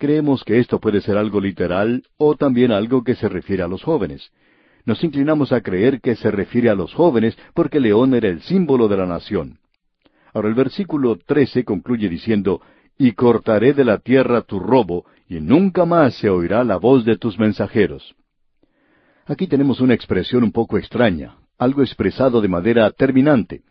[0.00, 3.82] Creemos que esto puede ser algo literal o también algo que se refiere a los
[3.82, 4.32] jóvenes.
[4.86, 8.88] Nos inclinamos a creer que se refiere a los jóvenes porque León era el símbolo
[8.88, 9.58] de la nación.
[10.32, 12.62] Ahora el versículo trece concluye diciendo,
[12.96, 17.18] Y cortaré de la tierra tu robo, y nunca más se oirá la voz de
[17.18, 18.14] tus mensajeros.
[19.26, 23.64] Aquí tenemos una expresión un poco extraña, algo expresado de manera terminante.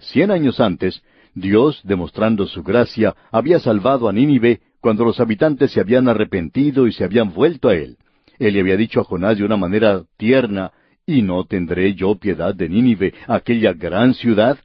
[0.00, 1.04] Cien años antes,
[1.36, 6.92] Dios, demostrando su gracia, había salvado a Nínive cuando los habitantes se habían arrepentido y
[6.92, 7.96] se habían vuelto a él.
[8.38, 10.72] Él le había dicho a Jonás de una manera tierna,
[11.06, 14.58] ¿y no tendré yo piedad de Nínive, aquella gran ciudad?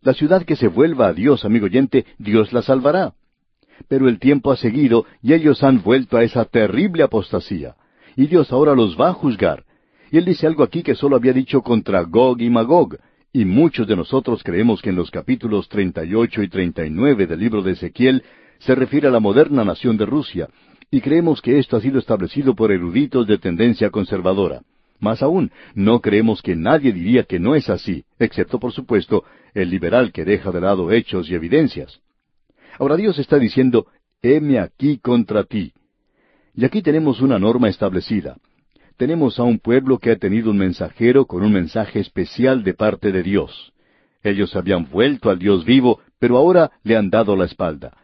[0.00, 3.12] La ciudad que se vuelva a Dios, amigo oyente, Dios la salvará.
[3.88, 7.74] Pero el tiempo ha seguido y ellos han vuelto a esa terrible apostasía.
[8.16, 9.64] Y Dios ahora los va a juzgar.
[10.10, 12.98] Y él dice algo aquí que solo había dicho contra Gog y Magog.
[13.32, 17.72] Y muchos de nosotros creemos que en los capítulos 38 y 39 del libro de
[17.72, 18.22] Ezequiel
[18.64, 20.48] se refiere a la moderna nación de Rusia,
[20.90, 24.62] y creemos que esto ha sido establecido por eruditos de tendencia conservadora.
[25.00, 29.68] Más aún, no creemos que nadie diría que no es así, excepto, por supuesto, el
[29.68, 32.00] liberal que deja de lado hechos y evidencias.
[32.78, 33.86] Ahora Dios está diciendo,
[34.22, 35.72] heme aquí contra ti.
[36.54, 38.36] Y aquí tenemos una norma establecida.
[38.96, 43.10] Tenemos a un pueblo que ha tenido un mensajero con un mensaje especial de parte
[43.10, 43.72] de Dios.
[44.22, 47.96] Ellos habían vuelto al Dios vivo, pero ahora le han dado la espalda.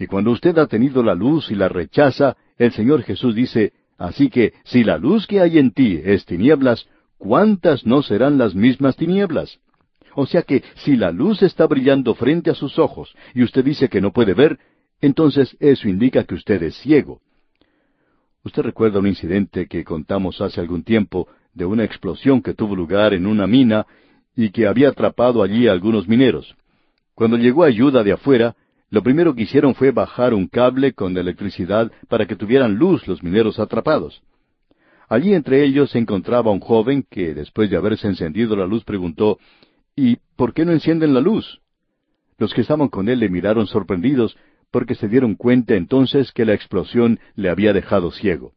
[0.00, 4.30] Y cuando usted ha tenido la luz y la rechaza, el Señor Jesús dice, Así
[4.30, 8.96] que si la luz que hay en ti es tinieblas, ¿cuántas no serán las mismas
[8.96, 9.60] tinieblas?
[10.14, 13.90] O sea que si la luz está brillando frente a sus ojos y usted dice
[13.90, 14.58] que no puede ver,
[15.02, 17.20] entonces eso indica que usted es ciego.
[18.42, 23.12] Usted recuerda un incidente que contamos hace algún tiempo de una explosión que tuvo lugar
[23.12, 23.86] en una mina
[24.34, 26.56] y que había atrapado allí a algunos mineros.
[27.14, 28.56] Cuando llegó ayuda de afuera,
[28.90, 33.22] lo primero que hicieron fue bajar un cable con electricidad para que tuvieran luz los
[33.22, 34.22] mineros atrapados.
[35.08, 39.38] Allí entre ellos se encontraba un joven que, después de haberse encendido la luz, preguntó,
[39.96, 41.60] ¿Y por qué no encienden la luz?
[42.38, 44.36] Los que estaban con él le miraron sorprendidos
[44.70, 48.52] porque se dieron cuenta entonces que la explosión le había dejado ciego.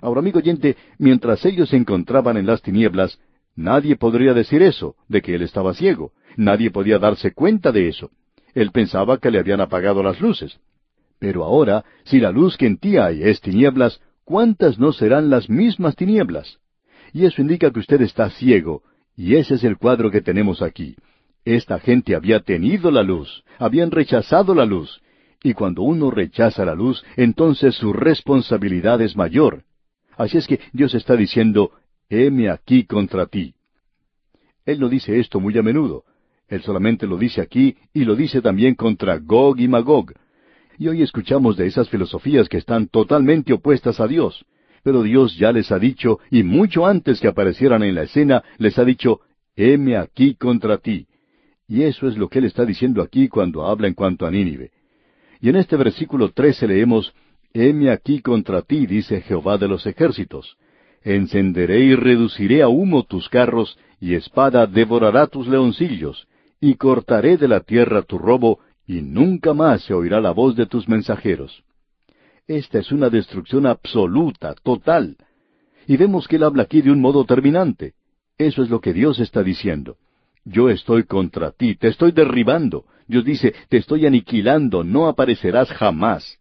[0.00, 3.18] Ahora, amigo oyente, mientras ellos se encontraban en las tinieblas,
[3.54, 6.12] nadie podría decir eso, de que él estaba ciego.
[6.36, 8.10] Nadie podía darse cuenta de eso.
[8.56, 10.58] Él pensaba que le habían apagado las luces.
[11.18, 15.50] Pero ahora, si la luz que en ti hay es tinieblas, ¿cuántas no serán las
[15.50, 16.58] mismas tinieblas?
[17.12, 18.82] Y eso indica que usted está ciego,
[19.14, 20.96] y ese es el cuadro que tenemos aquí.
[21.44, 25.02] Esta gente había tenido la luz, habían rechazado la luz,
[25.42, 29.64] y cuando uno rechaza la luz, entonces su responsabilidad es mayor.
[30.16, 31.72] Así es que Dios está diciendo,
[32.08, 33.54] heme aquí contra ti.
[34.64, 36.04] Él no dice esto muy a menudo.
[36.48, 40.12] Él solamente lo dice aquí y lo dice también contra Gog y Magog.
[40.78, 44.44] Y hoy escuchamos de esas filosofías que están totalmente opuestas a Dios.
[44.84, 48.78] Pero Dios ya les ha dicho, y mucho antes que aparecieran en la escena, les
[48.78, 49.20] ha dicho,
[49.56, 51.06] heme aquí contra ti.
[51.66, 54.70] Y eso es lo que Él está diciendo aquí cuando habla en cuanto a Nínive.
[55.40, 57.12] Y en este versículo trece leemos,
[57.52, 60.56] heme aquí contra ti, dice Jehová de los ejércitos.
[61.02, 66.28] encenderé y reduciré a humo tus carros, y espada devorará tus leoncillos,
[66.60, 70.66] y cortaré de la tierra tu robo, y nunca más se oirá la voz de
[70.66, 71.64] tus mensajeros.
[72.46, 75.16] Esta es una destrucción absoluta, total.
[75.86, 77.94] Y vemos que él habla aquí de un modo terminante.
[78.38, 79.96] Eso es lo que Dios está diciendo.
[80.44, 82.84] Yo estoy contra ti, te estoy derribando.
[83.08, 86.38] Dios dice, te estoy aniquilando, no aparecerás jamás.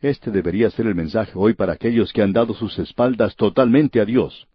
[0.00, 4.04] Este debería ser el mensaje hoy para aquellos que han dado sus espaldas totalmente a
[4.04, 4.46] Dios.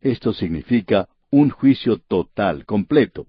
[0.00, 3.26] Esto significa un juicio total, completo.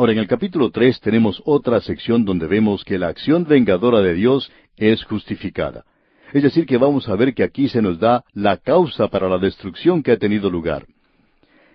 [0.00, 4.14] Ahora, en el capítulo tres tenemos otra sección donde vemos que la acción vengadora de
[4.14, 5.84] Dios es justificada.
[6.32, 9.36] Es decir, que vamos a ver que aquí se nos da la causa para la
[9.36, 10.86] destrucción que ha tenido lugar.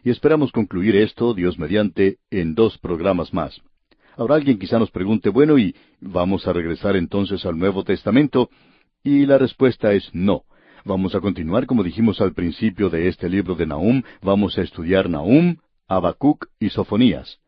[0.04, 3.62] Y esperamos concluir esto, Dios mediante, en dos programas más.
[4.18, 8.50] Ahora alguien quizá nos pregunte, bueno, ¿y vamos a regresar entonces al Nuevo Testamento?
[9.04, 10.46] Y la respuesta es no.
[10.84, 15.12] Vamos a continuar como dijimos al principio de este libro de Nahum, vamos a estudiar
[15.12, 15.58] Nahum,
[15.88, 17.40] Habacuc y Sofonías.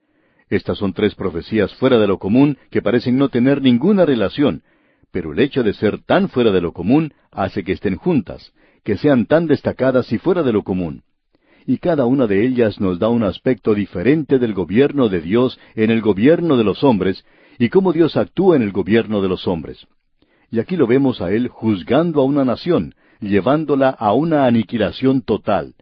[0.49, 4.63] Estas son tres profecías fuera de lo común que parecen no tener ninguna relación,
[5.11, 8.97] pero el hecho de ser tan fuera de lo común hace que estén juntas, que
[8.97, 11.03] sean tan destacadas y fuera de lo común.
[11.65, 15.91] Y cada una de ellas nos da un aspecto diferente del gobierno de Dios en
[15.91, 17.25] el gobierno de los hombres,
[17.59, 19.85] y cómo Dios actúa en el gobierno de los hombres.
[20.49, 25.75] Y aquí lo vemos a Él juzgando a una nación, llevándola a una aniquilación total.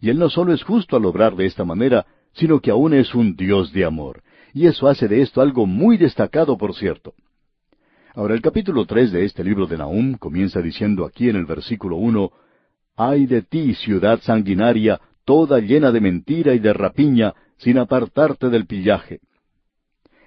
[0.00, 3.14] Y Él no solo es justo al obrar de esta manera, sino que aún es
[3.14, 4.22] un Dios de amor.
[4.52, 7.14] Y eso hace de esto algo muy destacado, por cierto.
[8.14, 11.96] Ahora el capítulo tres de este libro de Nahum comienza diciendo aquí en el versículo
[11.96, 12.30] uno
[12.96, 18.66] Ay de ti, ciudad sanguinaria, toda llena de mentira y de rapiña, sin apartarte del
[18.66, 19.20] pillaje.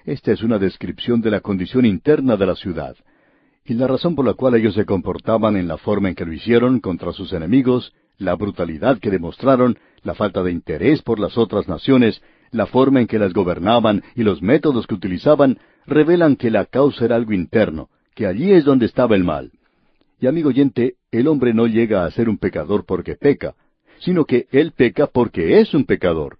[0.05, 2.95] Esta es una descripción de la condición interna de la ciudad.
[3.65, 6.33] Y la razón por la cual ellos se comportaban en la forma en que lo
[6.33, 11.67] hicieron contra sus enemigos, la brutalidad que demostraron, la falta de interés por las otras
[11.67, 16.65] naciones, la forma en que las gobernaban y los métodos que utilizaban, revelan que la
[16.65, 19.51] causa era algo interno, que allí es donde estaba el mal.
[20.19, 23.55] Y amigo oyente, el hombre no llega a ser un pecador porque peca,
[23.99, 26.37] sino que él peca porque es un pecador.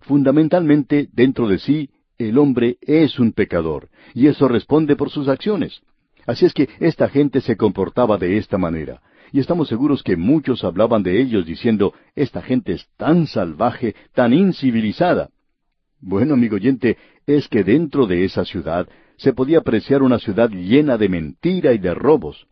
[0.00, 5.80] Fundamentalmente, dentro de sí, el hombre es un pecador, y eso responde por sus acciones.
[6.26, 9.00] Así es que esta gente se comportaba de esta manera,
[9.32, 14.32] y estamos seguros que muchos hablaban de ellos diciendo, esta gente es tan salvaje, tan
[14.32, 15.30] incivilizada.
[16.00, 20.96] Bueno, amigo oyente, es que dentro de esa ciudad se podía apreciar una ciudad llena
[20.96, 22.46] de mentira y de robos.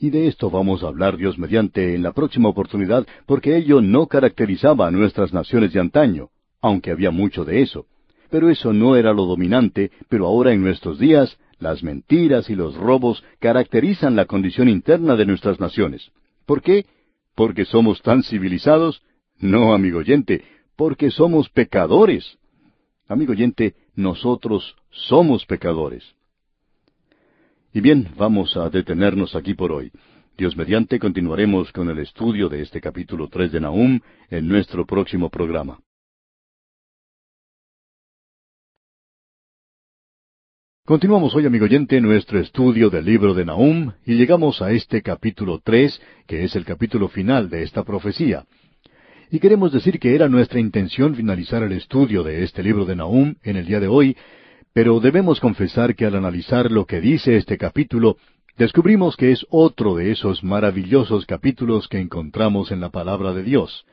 [0.00, 4.06] Y de esto vamos a hablar Dios mediante en la próxima oportunidad, porque ello no
[4.06, 7.86] caracterizaba a nuestras naciones de antaño, aunque había mucho de eso.
[8.30, 12.74] Pero eso no era lo dominante, pero ahora en nuestros días las mentiras y los
[12.74, 16.10] robos caracterizan la condición interna de nuestras naciones.
[16.46, 16.86] ¿Por qué?
[17.34, 19.02] ¿Porque somos tan civilizados?
[19.38, 20.44] No, amigo oyente,
[20.76, 22.38] porque somos pecadores.
[23.08, 26.04] Amigo oyente, nosotros somos pecadores.
[27.72, 29.90] Y bien, vamos a detenernos aquí por hoy.
[30.36, 35.28] Dios mediante continuaremos con el estudio de este capítulo tres de Nahum en nuestro próximo
[35.28, 35.78] programa.
[40.86, 45.58] Continuamos hoy, amigo oyente, nuestro estudio del libro de Nahum y llegamos a este capítulo
[45.64, 48.44] tres, que es el capítulo final de esta profecía.
[49.30, 53.34] Y queremos decir que era nuestra intención finalizar el estudio de este libro de Nahum
[53.42, 54.14] en el día de hoy,
[54.74, 58.18] pero debemos confesar que al analizar lo que dice este capítulo,
[58.58, 63.86] descubrimos que es otro de esos maravillosos capítulos que encontramos en la palabra de Dios.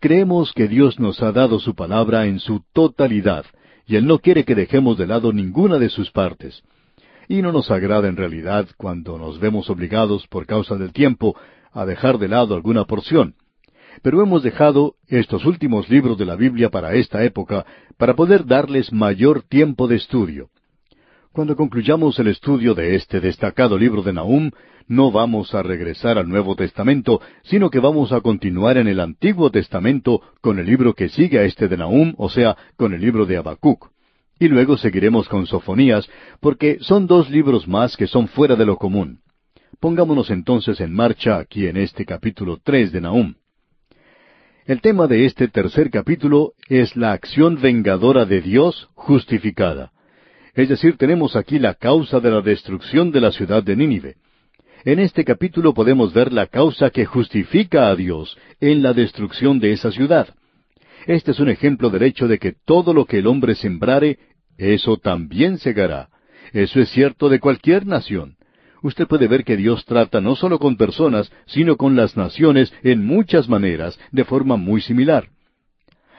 [0.00, 3.44] Creemos que Dios nos ha dado su palabra en su totalidad,
[3.86, 6.62] y Él no quiere que dejemos de lado ninguna de sus partes.
[7.28, 11.36] Y no nos agrada en realidad cuando nos vemos obligados por causa del tiempo
[11.72, 13.34] a dejar de lado alguna porción
[14.02, 17.64] pero hemos dejado estos últimos libros de la Biblia para esta época
[17.96, 20.50] para poder darles mayor tiempo de estudio.
[21.34, 24.52] Cuando concluyamos el estudio de este destacado libro de Nahum,
[24.86, 29.50] no vamos a regresar al Nuevo Testamento, sino que vamos a continuar en el Antiguo
[29.50, 33.26] Testamento con el libro que sigue a este de Nahum, o sea, con el libro
[33.26, 33.90] de Habacuc.
[34.38, 36.08] Y luego seguiremos con Sofonías,
[36.38, 39.18] porque son dos libros más que son fuera de lo común.
[39.80, 43.34] Pongámonos entonces en marcha aquí en este capítulo tres de Nahum.
[44.66, 49.90] El tema de este tercer capítulo es la acción vengadora de Dios justificada.
[50.54, 54.16] Es decir, tenemos aquí la causa de la destrucción de la ciudad de Nínive.
[54.84, 59.72] En este capítulo podemos ver la causa que justifica a Dios en la destrucción de
[59.72, 60.28] esa ciudad.
[61.06, 64.18] Este es un ejemplo del hecho de que todo lo que el hombre sembrare,
[64.56, 66.08] eso también segará.
[66.52, 68.36] Eso es cierto de cualquier nación.
[68.82, 73.04] usted puede ver que Dios trata no solo con personas, sino con las naciones en
[73.04, 75.30] muchas maneras, de forma muy similar.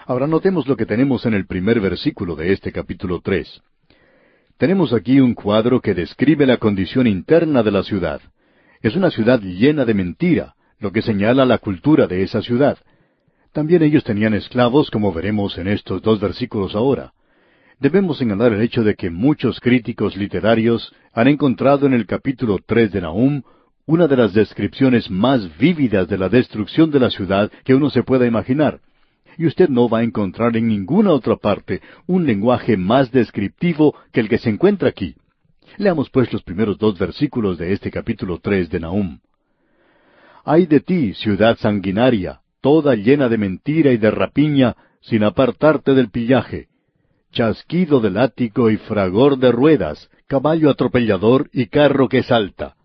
[0.07, 3.61] Ahora notemos lo que tenemos en el primer versículo de este capítulo tres.
[4.57, 8.21] Tenemos aquí un cuadro que describe la condición interna de la ciudad.
[8.81, 12.77] Es una ciudad llena de mentira, lo que señala la cultura de esa ciudad.
[13.51, 17.11] También ellos tenían esclavos, como veremos en estos dos versículos ahora.
[17.81, 22.93] Debemos señalar el hecho de que muchos críticos literarios han encontrado en el capítulo tres
[22.93, 23.43] de Nahum
[23.85, 28.03] una de las descripciones más vívidas de la destrucción de la ciudad que uno se
[28.03, 28.79] pueda imaginar
[29.37, 34.19] y usted no va a encontrar en ninguna otra parte un lenguaje más descriptivo que
[34.19, 35.15] el que se encuentra aquí.
[35.77, 39.19] Leamos pues los primeros dos versículos de este capítulo tres de Nahum.
[40.43, 46.09] Ay de ti, ciudad sanguinaria, toda llena de mentira y de rapiña, sin apartarte del
[46.09, 46.67] pillaje,
[47.31, 52.75] chasquido de látigo y fragor de ruedas, caballo atropellador y carro que salta.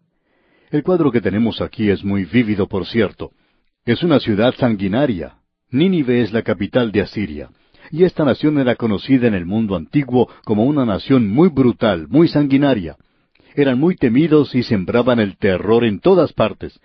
[0.71, 3.31] El cuadro que tenemos aquí es muy vívido, por cierto.
[3.85, 5.40] Es una ciudad sanguinaria,
[5.73, 7.51] Nínive es la capital de Asiria,
[7.93, 12.27] y esta nación era conocida en el mundo antiguo como una nación muy brutal, muy
[12.27, 12.97] sanguinaria.
[13.55, 16.81] Eran muy temidos y sembraban el terror en todas partes,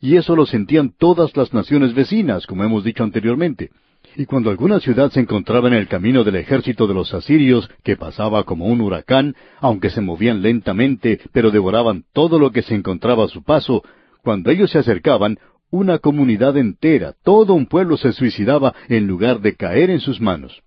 [0.00, 3.70] y eso lo sentían todas las naciones vecinas, como hemos dicho anteriormente.
[4.16, 7.96] Y cuando alguna ciudad se encontraba en el camino del ejército de los asirios, que
[7.96, 13.24] pasaba como un huracán, aunque se movían lentamente, pero devoraban todo lo que se encontraba
[13.24, 13.82] a su paso,
[14.22, 15.38] cuando ellos se acercaban,
[15.72, 20.62] una comunidad entera, todo un pueblo se suicidaba en lugar de caer en sus manos.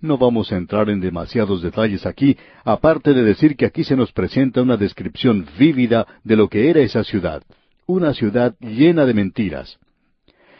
[0.00, 4.10] No vamos a entrar en demasiados detalles aquí, aparte de decir que aquí se nos
[4.12, 7.44] presenta una descripción vívida de lo que era esa ciudad,
[7.86, 9.78] una ciudad llena de mentiras.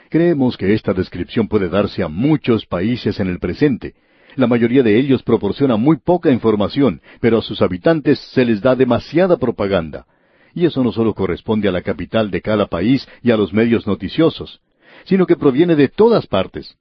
[0.08, 3.94] Creemos que esta descripción puede darse a muchos países en el presente.
[4.36, 8.76] La mayoría de ellos proporciona muy poca información, pero a sus habitantes se les da
[8.76, 10.06] demasiada propaganda.
[10.54, 13.86] Y eso no solo corresponde a la capital de cada país y a los medios
[13.86, 14.60] noticiosos,
[15.04, 16.76] sino que proviene de todas partes.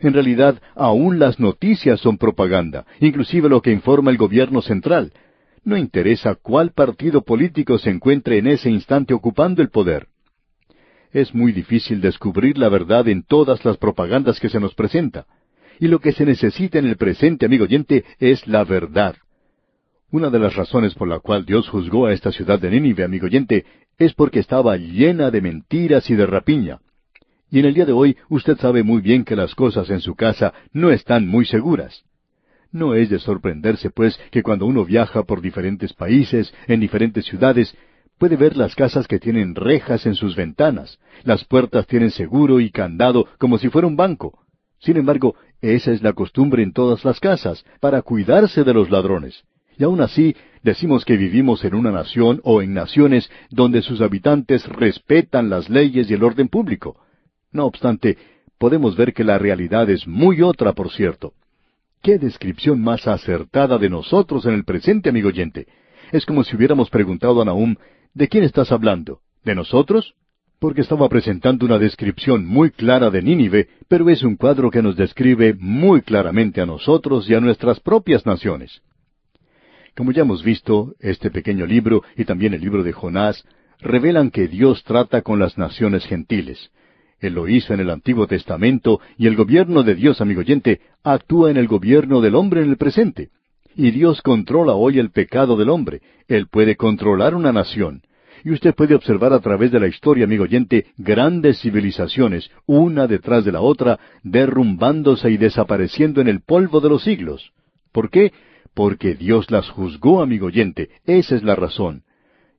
[0.00, 5.12] En realidad, aún las noticias son propaganda, inclusive lo que informa el gobierno central.
[5.62, 10.06] No interesa cuál partido político se encuentre en ese instante ocupando el poder.
[11.12, 15.26] Es muy difícil descubrir la verdad en todas las propagandas que se nos presenta.
[15.78, 19.16] Y lo que se necesita en el presente, amigo oyente, es la verdad.
[20.12, 23.26] Una de las razones por la cual Dios juzgó a esta ciudad de Nínive, amigo
[23.26, 23.64] oyente,
[23.96, 26.80] es porque estaba llena de mentiras y de rapiña.
[27.48, 30.16] Y en el día de hoy usted sabe muy bien que las cosas en su
[30.16, 32.02] casa no están muy seguras.
[32.72, 37.76] No es de sorprenderse, pues, que cuando uno viaja por diferentes países, en diferentes ciudades,
[38.18, 42.70] puede ver las casas que tienen rejas en sus ventanas, las puertas tienen seguro y
[42.70, 44.40] candado como si fuera un banco.
[44.80, 49.44] Sin embargo, esa es la costumbre en todas las casas, para cuidarse de los ladrones.
[49.80, 54.68] Y aún así, decimos que vivimos en una nación o en naciones donde sus habitantes
[54.68, 57.00] respetan las leyes y el orden público.
[57.50, 58.18] No obstante,
[58.58, 61.32] podemos ver que la realidad es muy otra, por cierto.
[62.02, 65.66] ¿Qué descripción más acertada de nosotros en el presente, amigo oyente?
[66.12, 67.76] Es como si hubiéramos preguntado a Nahum,
[68.12, 69.20] ¿de quién estás hablando?
[69.46, 70.12] ¿De nosotros?
[70.58, 74.96] Porque estaba presentando una descripción muy clara de Nínive, pero es un cuadro que nos
[74.96, 78.82] describe muy claramente a nosotros y a nuestras propias naciones.
[79.96, 83.44] Como ya hemos visto, este pequeño libro y también el libro de Jonás
[83.80, 86.70] revelan que Dios trata con las naciones gentiles.
[87.20, 91.50] Él lo hizo en el Antiguo Testamento y el gobierno de Dios, amigo oyente, actúa
[91.50, 93.28] en el gobierno del hombre en el presente.
[93.76, 96.00] Y Dios controla hoy el pecado del hombre.
[96.28, 98.02] Él puede controlar una nación.
[98.42, 103.44] Y usted puede observar a través de la historia, amigo oyente, grandes civilizaciones, una detrás
[103.44, 107.52] de la otra, derrumbándose y desapareciendo en el polvo de los siglos.
[107.92, 108.32] ¿Por qué?
[108.74, 110.90] Porque Dios las juzgó, amigo oyente.
[111.04, 112.04] Esa es la razón.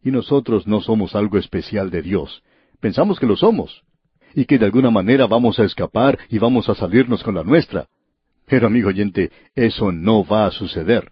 [0.04, 2.44] Y nosotros no somos algo especial de Dios.
[2.80, 3.84] Pensamos que lo somos.
[4.34, 7.88] Y que de alguna manera vamos a escapar y vamos a salirnos con la nuestra.
[8.48, 11.12] Pero, amigo oyente, eso no va a suceder.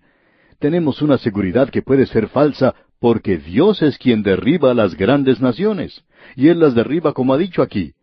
[0.59, 5.39] Tenemos una seguridad que puede ser falsa porque Dios es quien derriba a las grandes
[5.39, 6.03] naciones.
[6.35, 7.93] Y Él las derriba como ha dicho aquí.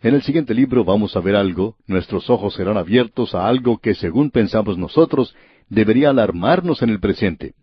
[0.00, 3.96] En el siguiente libro vamos a ver algo, nuestros ojos serán abiertos a algo que
[3.96, 5.34] según pensamos nosotros
[5.68, 7.54] debería alarmarnos en el presente.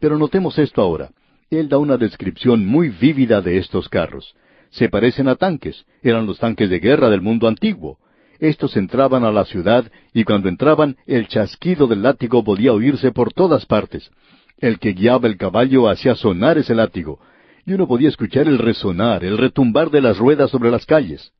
[0.00, 1.10] Pero notemos esto ahora.
[1.50, 4.34] Él da una descripción muy vívida de estos carros.
[4.70, 7.98] Se parecen a tanques, eran los tanques de guerra del mundo antiguo.
[8.38, 13.32] Estos entraban a la ciudad y cuando entraban el chasquido del látigo podía oírse por
[13.32, 14.10] todas partes.
[14.58, 17.20] El que guiaba el caballo hacía sonar ese látigo,
[17.64, 21.32] y uno podía escuchar el resonar, el retumbar de las ruedas sobre las calles.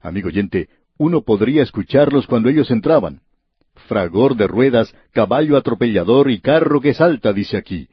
[0.00, 0.68] Amigo oyente,
[0.98, 3.20] uno podría escucharlos cuando ellos entraban
[3.88, 7.88] fragor de ruedas, caballo atropellador y carro que salta, dice aquí.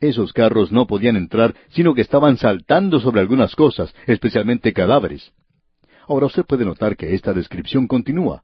[0.00, 5.32] Esos carros no podían entrar, sino que estaban saltando sobre algunas cosas, especialmente cadáveres.
[6.08, 8.42] Ahora usted puede notar que esta descripción continúa.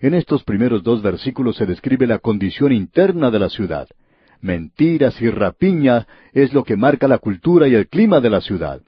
[0.00, 3.88] En estos primeros dos versículos se describe la condición interna de la ciudad.
[4.40, 8.80] Mentiras y rapiña es lo que marca la cultura y el clima de la ciudad.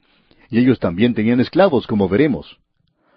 [0.50, 2.58] Y ellos también tenían esclavos, como veremos.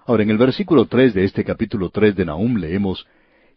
[0.06, 3.06] Ahora, en el versículo tres de este capítulo tres de Nahum leemos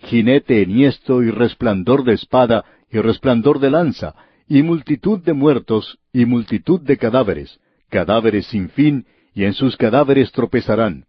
[0.01, 4.15] Jinete enhiesto y resplandor de espada y resplandor de lanza,
[4.49, 10.31] y multitud de muertos y multitud de cadáveres, cadáveres sin fin, y en sus cadáveres
[10.33, 11.07] tropezarán.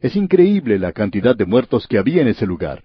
[0.00, 2.84] Es increíble la cantidad de muertos que había en ese lugar.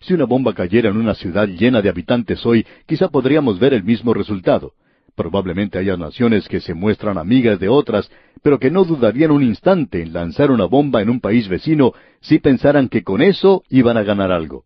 [0.00, 3.84] Si una bomba cayera en una ciudad llena de habitantes hoy, quizá podríamos ver el
[3.84, 4.72] mismo resultado.
[5.18, 8.08] Probablemente haya naciones que se muestran amigas de otras,
[8.40, 12.38] pero que no dudarían un instante en lanzar una bomba en un país vecino si
[12.38, 14.62] pensaran que con eso iban a ganar algo.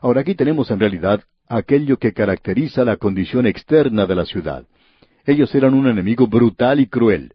[0.00, 4.64] Ahora aquí tenemos en realidad aquello que caracteriza la condición externa de la ciudad.
[5.26, 7.32] Ellos eran un enemigo brutal y cruel.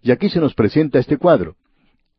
[0.00, 1.56] Y aquí se nos presenta este cuadro.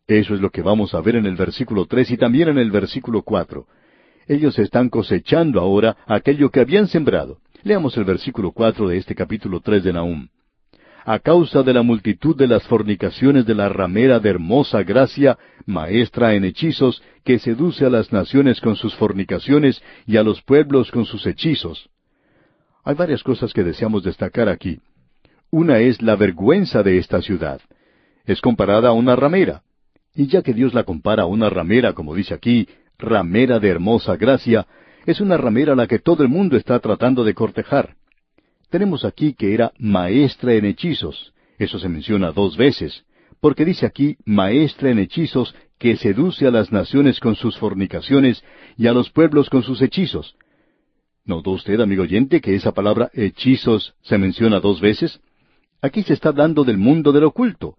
[0.06, 2.72] Eso es lo que vamos a ver en el versículo tres y también en el
[2.72, 3.68] versículo cuatro.
[4.28, 7.40] Ellos están cosechando ahora aquello que habían sembrado.
[7.64, 10.30] Leamos el versículo cuatro de este capítulo tres de Nahum.
[11.04, 16.36] A causa de la multitud de las fornicaciones de la ramera de hermosa gracia, maestra
[16.36, 21.06] en hechizos, que seduce a las naciones con sus fornicaciones y a los pueblos con
[21.06, 21.90] sus hechizos.
[22.86, 24.80] Hay varias cosas que deseamos destacar aquí.
[25.52, 27.60] Una es la vergüenza de esta ciudad.
[28.26, 29.64] Es comparada a una ramera.
[30.16, 34.16] Y ya que Dios la compara a una ramera, como dice aquí, ramera de hermosa
[34.16, 34.66] gracia,
[35.06, 37.96] es una ramera la que todo el mundo está tratando de cortejar.
[38.70, 41.34] Tenemos aquí que era maestra en hechizos.
[41.58, 43.06] Eso se menciona dos veces,
[43.42, 48.44] porque dice aquí maestra en hechizos que seduce a las naciones con sus fornicaciones
[48.78, 50.36] y a los pueblos con sus hechizos.
[51.26, 55.20] ¿Notó usted, amigo oyente, que esa palabra hechizos se menciona dos veces?
[55.82, 57.78] Aquí se está hablando del mundo del oculto.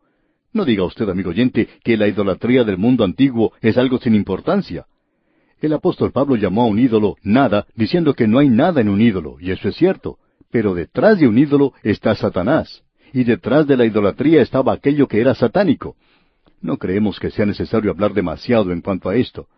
[0.53, 4.87] No diga usted, amigo oyente, que la idolatría del mundo antiguo es algo sin importancia.
[5.61, 9.01] El apóstol Pablo llamó a un ídolo nada, diciendo que no hay nada en un
[9.01, 10.19] ídolo, y eso es cierto.
[10.51, 12.83] Pero detrás de un ídolo está Satanás,
[13.13, 15.97] y detrás de la idolatría estaba aquello que era satánico.
[16.63, 19.49] No creemos que sea necesario hablar demasiado en cuanto a esto.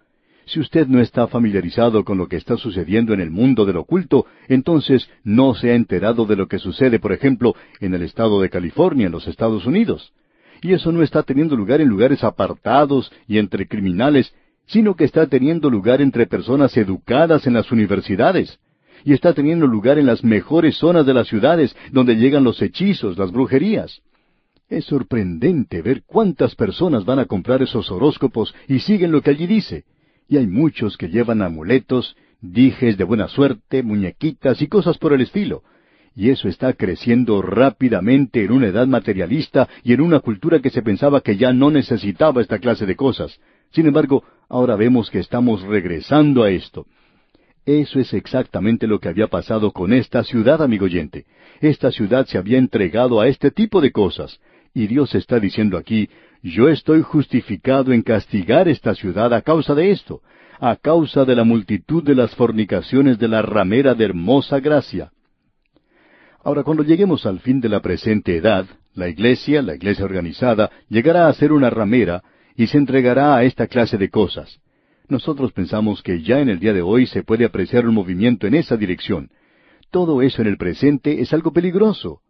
[0.47, 4.27] Si usted no está familiarizado con lo que está sucediendo en el mundo del oculto,
[4.49, 8.51] entonces no se ha enterado de lo que sucede, por ejemplo, en el estado de
[8.51, 10.13] California, en los Estados Unidos.
[10.61, 14.33] Y eso no está teniendo lugar en lugares apartados y entre criminales,
[14.67, 18.59] sino que está teniendo lugar entre personas educadas en las universidades.
[19.05, 23.19] Y está teniendo lugar en las mejores zonas de las ciudades, donde llegan los hechizos,
[23.19, 24.01] las brujerías.
[24.69, 29.47] Es sorprendente ver cuántas personas van a comprar esos horóscopos y siguen lo que allí
[29.47, 29.85] dice.
[30.29, 35.21] Y hay muchos que llevan amuletos, dijes de buena suerte, muñequitas y cosas por el
[35.21, 35.63] estilo
[36.15, 40.83] y eso está creciendo rápidamente en una edad materialista y en una cultura que se
[40.83, 43.41] pensaba que ya no necesitaba esta clase de cosas.
[43.71, 46.87] Sin embargo, ahora vemos que estamos regresando a esto.
[47.65, 51.27] Eso es exactamente lo que había pasado con esta ciudad, amigo oyente.
[51.61, 54.41] Esta ciudad se había entregado a este tipo de cosas.
[54.75, 56.09] Y Dios está diciendo aquí,
[56.43, 60.23] yo estoy justificado en castigar esta ciudad a causa de esto,
[60.59, 65.13] a causa de la multitud de las fornicaciones de la ramera de hermosa gracia.
[66.45, 71.29] Ahora, cuando lleguemos al fin de la presente edad, la iglesia, la iglesia organizada, llegará
[71.29, 72.23] a ser una ramera
[72.57, 74.61] y se entregará a esta clase de cosas.
[75.09, 78.55] Nosotros pensamos que ya en el día de hoy se puede apreciar un movimiento en
[78.55, 79.31] esa dirección.
[79.91, 82.21] Todo eso en el presente es algo peligroso.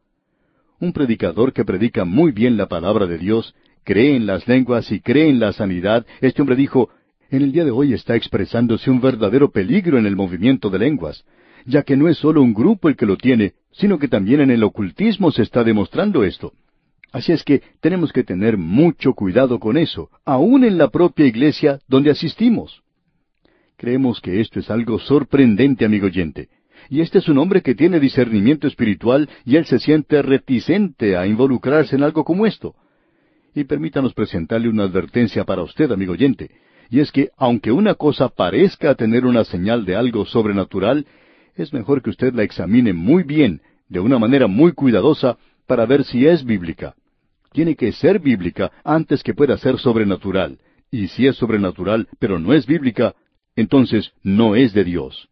[0.79, 5.01] Un predicador que predica muy bien la palabra de Dios, cree en las lenguas y
[5.01, 6.91] cree en la sanidad, este hombre dijo,
[7.31, 11.25] en el día de hoy está expresándose un verdadero peligro en el movimiento de lenguas
[11.65, 14.51] ya que no es solo un grupo el que lo tiene, sino que también en
[14.51, 16.53] el ocultismo se está demostrando esto.
[17.13, 21.79] Así es que tenemos que tener mucho cuidado con eso, aun en la propia iglesia
[21.87, 22.83] donde asistimos.
[23.77, 26.49] Creemos que esto es algo sorprendente, amigo oyente.
[26.89, 31.27] Y este es un hombre que tiene discernimiento espiritual y él se siente reticente a
[31.27, 32.75] involucrarse en algo como esto.
[33.55, 36.51] Y permítanos presentarle una advertencia para usted, amigo oyente,
[36.91, 41.07] y es que aunque una cosa parezca tener una señal de algo sobrenatural,
[41.57, 46.05] es mejor que usted la examine muy bien, de una manera muy cuidadosa, para ver
[46.05, 46.95] si es bíblica.
[47.53, 50.59] Tiene que ser bíblica antes que pueda ser sobrenatural.
[50.91, 53.15] Y si es sobrenatural, pero no es bíblica,
[53.57, 55.29] entonces no es de Dios.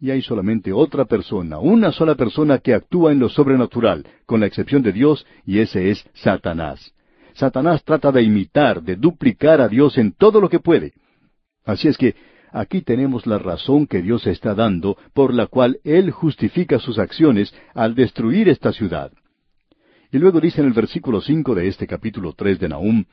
[0.00, 4.46] Y hay solamente otra persona, una sola persona que actúa en lo sobrenatural, con la
[4.46, 6.94] excepción de Dios, y ese es Satanás.
[7.34, 10.92] Satanás trata de imitar, de duplicar a Dios en todo lo que puede.
[11.64, 12.14] Así es que
[12.52, 17.54] aquí tenemos la razón que Dios está dando por la cual Él justifica sus acciones
[17.74, 19.12] al destruir esta ciudad.
[20.10, 23.04] Y luego dice en el versículo cinco de este capítulo tres de Nahum,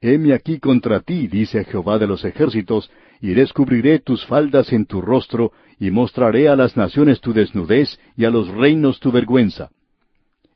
[0.00, 5.00] Heme aquí contra ti, dice Jehová de los ejércitos, y descubriré tus faldas en tu
[5.00, 9.70] rostro, y mostraré a las naciones tu desnudez, y a los reinos tu vergüenza.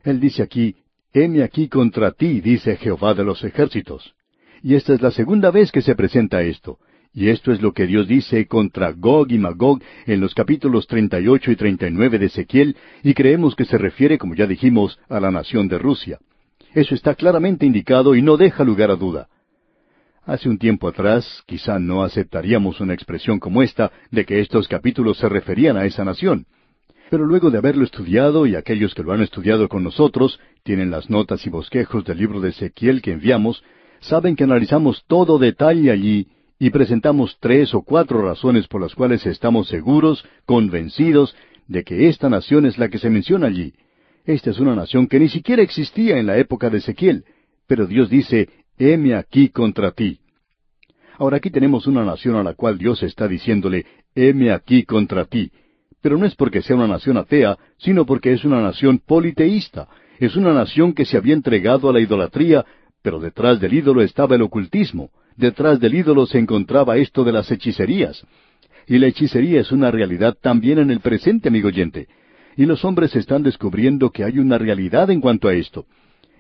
[0.03, 0.75] Él dice aquí,
[1.13, 4.15] Heme aquí contra ti, dice Jehová de los ejércitos.
[4.63, 6.79] Y esta es la segunda vez que se presenta esto.
[7.17, 11.51] Y esto es lo que Dios dice contra Gog y Magog en los capítulos 38
[11.51, 15.67] y 39 de Ezequiel, y creemos que se refiere, como ya dijimos, a la nación
[15.67, 16.19] de Rusia.
[16.75, 19.29] Eso está claramente indicado y no deja lugar a duda.
[20.27, 25.17] Hace un tiempo atrás, quizá no aceptaríamos una expresión como esta de que estos capítulos
[25.17, 26.45] se referían a esa nación.
[27.09, 31.09] Pero luego de haberlo estudiado, y aquellos que lo han estudiado con nosotros, tienen las
[31.09, 33.65] notas y bosquejos del libro de Ezequiel que enviamos,
[34.01, 39.27] saben que analizamos todo detalle allí y presentamos tres o cuatro razones por las cuales
[39.27, 41.37] estamos seguros, convencidos,
[41.69, 43.75] de que esta nación es la que se menciona allí.
[44.25, 47.25] Esta es una nación que ni siquiera existía en la época de Ezequiel,
[47.67, 48.49] pero Dios dice,
[48.79, 50.21] heme aquí contra ti.
[51.19, 55.51] Ahora aquí tenemos una nación a la cual Dios está diciéndole, heme aquí contra ti.
[56.01, 59.89] Pero no es porque sea una nación atea, sino porque es una nación politeísta.
[60.19, 62.65] Es una nación que se había entregado a la idolatría,
[63.03, 67.51] pero detrás del ídolo estaba el ocultismo detrás del ídolo se encontraba esto de las
[67.51, 68.25] hechicerías.
[68.87, 72.09] Y la hechicería es una realidad también en el presente, amigo oyente.
[72.57, 75.87] Y los hombres están descubriendo que hay una realidad en cuanto a esto.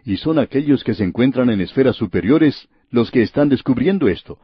[0.04, 4.38] Y son aquellos que se encuentran en esferas superiores los que están descubriendo esto.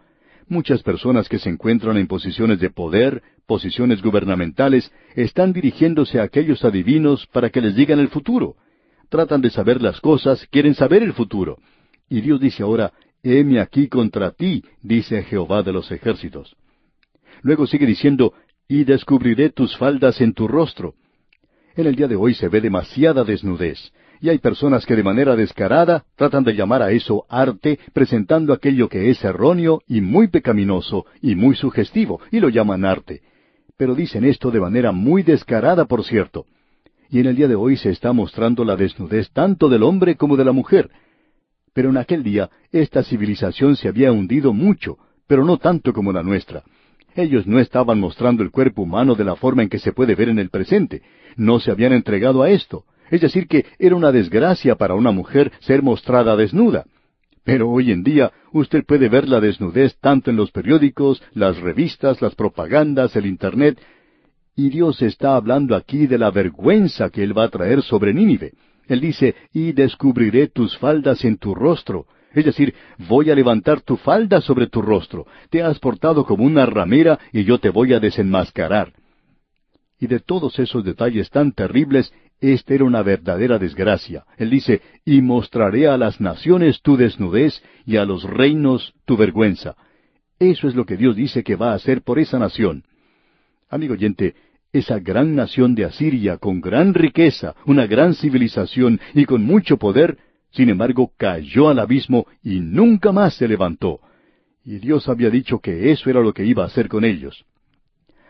[0.48, 6.64] Muchas personas que se encuentran en posiciones de poder, posiciones gubernamentales, están dirigiéndose a aquellos
[6.64, 8.57] adivinos para que les digan el futuro.
[9.09, 11.59] Tratan de saber las cosas, quieren saber el futuro.
[12.09, 12.92] Y Dios dice ahora,
[13.22, 16.56] heme aquí contra ti, dice Jehová de los ejércitos.
[17.42, 18.34] Luego sigue diciendo,
[18.68, 20.94] y descubriré tus faldas en tu rostro.
[21.76, 25.34] En el día de hoy se ve demasiada desnudez, y hay personas que de manera
[25.34, 31.06] descarada tratan de llamar a eso arte, presentando aquello que es erróneo y muy pecaminoso
[31.20, 33.22] y muy sugestivo, y lo llaman arte.
[33.76, 36.46] Pero dicen esto de manera muy descarada, por cierto.
[37.10, 40.36] Y en el día de hoy se está mostrando la desnudez tanto del hombre como
[40.36, 40.90] de la mujer,
[41.72, 46.22] pero en aquel día esta civilización se había hundido mucho, pero no tanto como la
[46.22, 46.62] nuestra.
[47.14, 50.28] Ellos no estaban mostrando el cuerpo humano de la forma en que se puede ver
[50.28, 51.02] en el presente.
[51.36, 52.84] No se habían entregado a esto.
[53.10, 56.84] Es decir, que era una desgracia para una mujer ser mostrada desnuda.
[57.44, 62.22] Pero hoy en día usted puede ver la desnudez tanto en los periódicos, las revistas,
[62.22, 63.78] las propagandas, el Internet,
[64.54, 68.52] y Dios está hablando aquí de la vergüenza que Él va a traer sobre Nínive.
[68.89, 72.07] Él dice, y descubriré tus faldas en tu rostro.
[72.35, 72.74] Es decir,
[73.09, 75.26] voy a levantar tu falda sobre tu rostro.
[75.51, 78.93] Te has portado como una ramera y yo te voy a desenmascarar.
[80.01, 84.24] Y de todos esos detalles tan terribles, esta era una verdadera desgracia.
[84.37, 89.76] Él dice, y mostraré a las naciones tu desnudez y a los reinos tu vergüenza.
[90.41, 92.83] Eso es lo que Dios dice que va a hacer por esa nación.
[93.70, 94.35] Amigo oyente,
[94.72, 100.16] esa gran nación de Asiria, con gran riqueza, una gran civilización y con mucho poder,
[100.50, 104.00] sin embargo cayó al abismo y nunca más se levantó.
[104.64, 107.44] Y Dios había dicho que eso era lo que iba a hacer con ellos.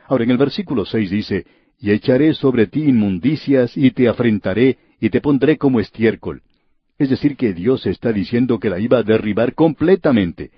[0.06, 1.46] Ahora en el versículo seis dice,
[1.78, 6.42] Y echaré sobre ti inmundicias y te afrentaré y te pondré como estiércol.
[6.98, 10.50] Es decir, que Dios está diciendo que la iba a derribar completamente.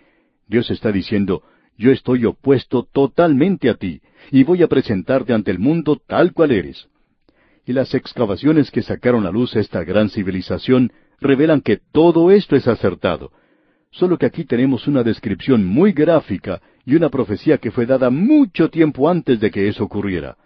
[0.47, 1.43] Dios está diciendo,
[1.77, 4.01] Yo estoy opuesto totalmente a ti,
[4.31, 6.89] y voy a presentarte ante el mundo tal cual eres.
[7.67, 12.69] Y las excavaciones que sacaron a luz esta gran civilización revelan que todo esto es
[12.69, 13.33] acertado.
[13.91, 18.69] Solo que aquí tenemos una descripción muy gráfica y una profecía que fue dada mucho
[18.69, 20.37] tiempo antes de que eso ocurriera.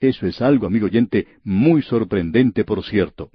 [0.00, 3.30] Eso es algo, amigo oyente, muy sorprendente, por cierto.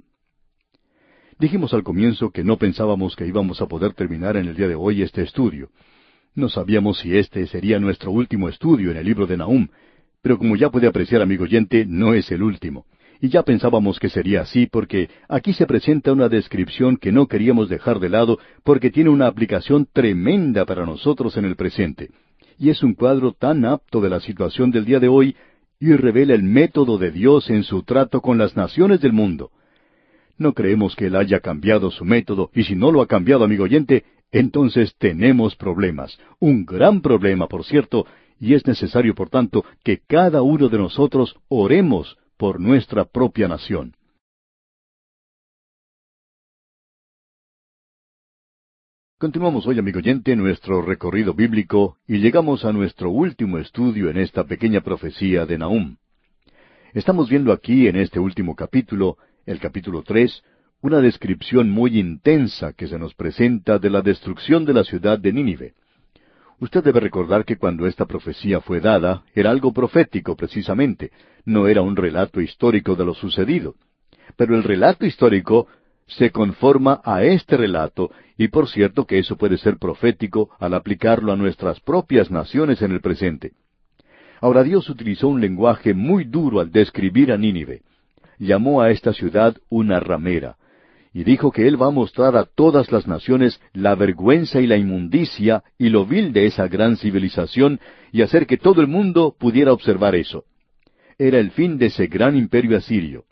[1.38, 4.74] Dijimos al comienzo que no pensábamos que íbamos a poder terminar en el día de
[4.74, 5.70] hoy este estudio.
[6.36, 9.68] No sabíamos si este sería nuestro último estudio en el libro de Nahum,
[10.20, 12.86] pero como ya puede apreciar, amigo oyente, no es el último.
[13.20, 17.68] Y ya pensábamos que sería así porque aquí se presenta una descripción que no queríamos
[17.68, 22.10] dejar de lado porque tiene una aplicación tremenda para nosotros en el presente.
[22.58, 25.36] Y es un cuadro tan apto de la situación del día de hoy
[25.78, 29.52] y revela el método de Dios en su trato con las naciones del mundo.
[30.36, 33.64] No creemos que Él haya cambiado su método, y si no lo ha cambiado, amigo
[33.64, 34.04] oyente,
[34.34, 38.04] entonces tenemos problemas, un gran problema, por cierto,
[38.40, 43.94] y es necesario, por tanto, que cada uno de nosotros oremos por nuestra propia nación.
[49.18, 54.42] Continuamos hoy, amigo oyente, nuestro recorrido bíblico y llegamos a nuestro último estudio en esta
[54.42, 55.96] pequeña profecía de Nahum.
[56.92, 59.16] Estamos viendo aquí en este último capítulo,
[59.46, 60.42] el capítulo tres,
[60.84, 65.32] una descripción muy intensa que se nos presenta de la destrucción de la ciudad de
[65.32, 65.72] Nínive.
[66.60, 71.10] Usted debe recordar que cuando esta profecía fue dada, era algo profético precisamente,
[71.46, 73.76] no era un relato histórico de lo sucedido.
[74.36, 75.68] Pero el relato histórico
[76.06, 81.32] se conforma a este relato, y por cierto que eso puede ser profético al aplicarlo
[81.32, 83.52] a nuestras propias naciones en el presente.
[84.38, 87.80] Ahora Dios utilizó un lenguaje muy duro al describir a Nínive.
[88.38, 90.58] Llamó a esta ciudad una ramera,
[91.14, 94.76] y dijo que Él va a mostrar a todas las naciones la vergüenza y la
[94.76, 97.78] inmundicia y lo vil de esa gran civilización
[98.10, 100.44] y hacer que todo el mundo pudiera observar eso.
[101.16, 103.24] Era el fin de ese gran imperio asirio.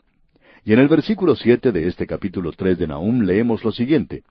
[0.63, 4.23] Y en el versículo siete de este capítulo tres de Nahum leemos lo siguiente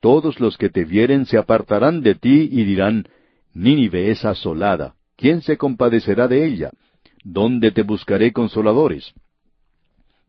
[0.00, 3.08] Todos los que te vieren se apartarán de ti y dirán
[3.54, 6.70] Nínive es asolada, ¿quién se compadecerá de ella?
[7.22, 9.14] ¿Dónde te buscaré consoladores?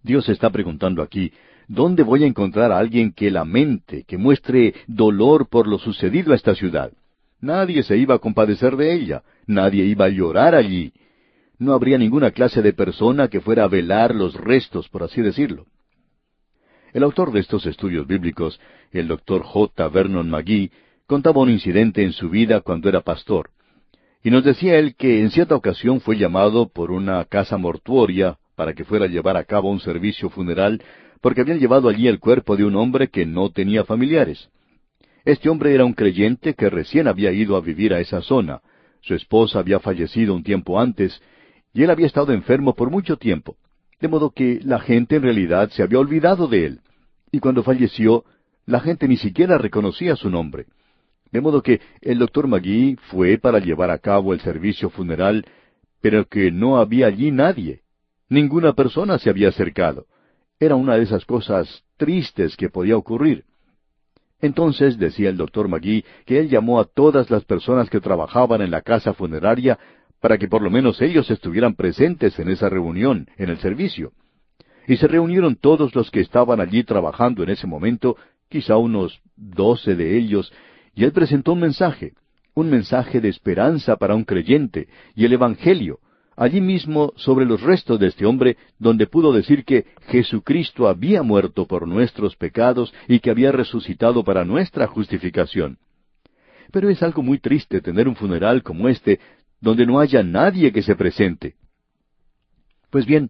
[0.04, 1.34] Dios está preguntando aquí,
[1.68, 6.36] ¿dónde voy a encontrar a alguien que lamente, que muestre dolor por lo sucedido a
[6.36, 6.92] esta ciudad?
[7.42, 10.94] Nadie se iba a compadecer de ella, nadie iba a llorar allí.
[11.58, 15.66] No habría ninguna clase de persona que fuera a velar los restos, por así decirlo.
[16.94, 18.60] El autor de estos estudios bíblicos,
[18.92, 19.88] el doctor J.
[19.90, 20.72] Vernon McGee,
[21.08, 23.50] contaba un incidente en su vida cuando era pastor.
[24.24, 28.74] Y nos decía él que en cierta ocasión fue llamado por una casa mortuoria para
[28.74, 30.82] que fuera a llevar a cabo un servicio funeral
[31.22, 34.50] porque habían llevado allí el cuerpo de un hombre que no tenía familiares.
[35.24, 38.62] Este hombre era un creyente que recién había ido a vivir a esa zona.
[39.02, 41.22] Su esposa había fallecido un tiempo antes,
[41.74, 43.58] y él había estado enfermo por mucho tiempo,
[44.00, 46.80] de modo que la gente en realidad se había olvidado de él.
[47.32, 48.24] Y cuando falleció,
[48.66, 50.68] la gente ni siquiera reconocía su nombre.
[51.32, 55.46] De modo que el doctor Magui fue para llevar a cabo el servicio funeral,
[56.02, 57.82] pero que no había allí nadie.
[58.30, 60.06] Ninguna persona se había acercado.
[60.60, 63.44] Era una de esas cosas tristes que podía ocurrir.
[64.42, 68.72] Entonces decía el doctor Magui que él llamó a todas las personas que trabajaban en
[68.72, 69.80] la casa funeraria
[70.22, 74.12] para que por lo menos ellos estuvieran presentes en esa reunión, en el servicio.
[74.88, 78.18] Y se reunieron todos los que estaban allí trabajando en ese momento,
[78.50, 80.54] quizá unos doce de ellos,
[80.94, 82.14] y él presentó un mensaje,
[82.54, 86.00] un mensaje de esperanza para un creyente, y el Evangelio,
[86.36, 91.66] allí mismo sobre los restos de este hombre, donde pudo decir que Jesucristo había muerto
[91.66, 95.78] por nuestros pecados y que había resucitado para nuestra justificación.
[96.72, 99.20] Pero es algo muy triste tener un funeral como este,
[99.62, 101.56] donde no haya nadie que se presente.
[102.90, 103.30] Pues bien,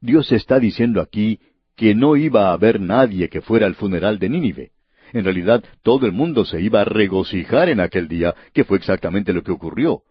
[0.00, 1.40] Dios está diciendo aquí
[1.76, 4.72] que no iba a haber nadie que fuera al funeral de Nínive.
[5.12, 9.32] En realidad, todo el mundo se iba a regocijar en aquel día, que fue exactamente
[9.32, 10.02] lo que ocurrió.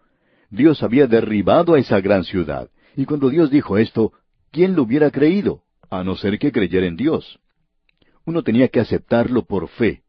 [0.52, 2.70] Dios había derribado a esa gran ciudad.
[2.96, 4.12] Y cuando Dios dijo esto,
[4.52, 5.64] ¿quién lo hubiera creído?
[5.90, 7.40] A no ser que creyera en Dios.
[8.26, 10.04] Uno tenía que aceptarlo por fe.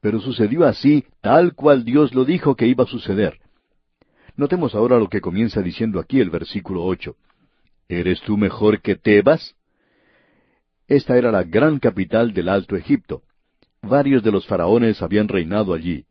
[0.00, 3.40] Pero sucedió así, tal cual Dios lo dijo que iba a suceder.
[4.36, 7.16] Notemos ahora lo que comienza diciendo aquí el versículo ocho.
[7.88, 9.56] ¿Eres tú mejor que Tebas?
[10.86, 13.22] Esta era la gran capital del Alto Egipto.
[13.82, 16.04] Varios de los faraones habían reinado allí.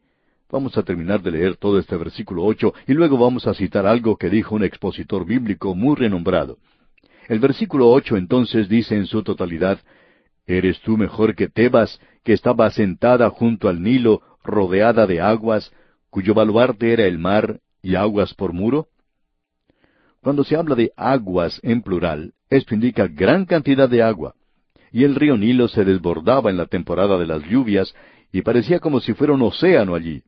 [0.50, 4.16] Vamos a terminar de leer todo este versículo ocho y luego vamos a citar algo
[4.16, 6.58] que dijo un expositor bíblico muy renombrado.
[7.28, 9.80] El versículo ocho entonces dice en su totalidad,
[10.46, 15.74] ¿Eres tú mejor que Tebas, que estaba sentada junto al Nilo, rodeada de aguas,
[16.10, 18.88] cuyo baluarte era el mar y aguas por muro?
[20.22, 24.36] Cuando se habla de aguas en plural, esto indica gran cantidad de agua.
[24.94, 27.94] Y el río Nilo se desbordaba en la temporada de las lluvias
[28.32, 30.24] y parecía como si fuera un océano allí.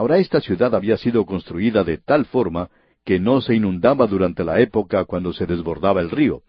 [0.00, 2.70] Ahora esta ciudad había sido construida de tal forma
[3.04, 6.40] que no se inundaba durante la época cuando se desbordaba el río.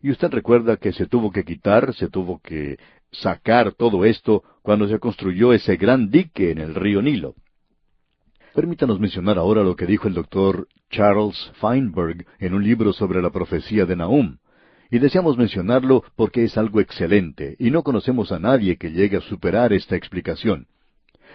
[0.00, 2.78] Y usted recuerda que se tuvo que quitar, se tuvo que
[3.10, 7.34] sacar todo esto cuando se construyó ese gran dique en el río Nilo.
[8.54, 13.30] Permítanos mencionar ahora lo que dijo el doctor Charles Feinberg en un libro sobre la
[13.30, 14.36] profecía de Nahum.
[14.92, 19.22] Y deseamos mencionarlo porque es algo excelente, y no conocemos a nadie que llegue a
[19.22, 20.68] superar esta explicación.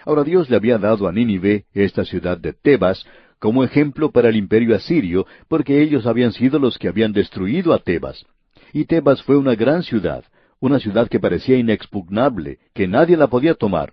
[0.04, 3.06] Ahora Dios le había dado a Nínive, esta ciudad de Tebas,
[3.38, 7.78] como ejemplo para el imperio asirio, porque ellos habían sido los que habían destruido a
[7.78, 8.24] Tebas.
[8.72, 10.24] Y Tebas fue una gran ciudad,
[10.60, 13.92] una ciudad que parecía inexpugnable, que nadie la podía tomar,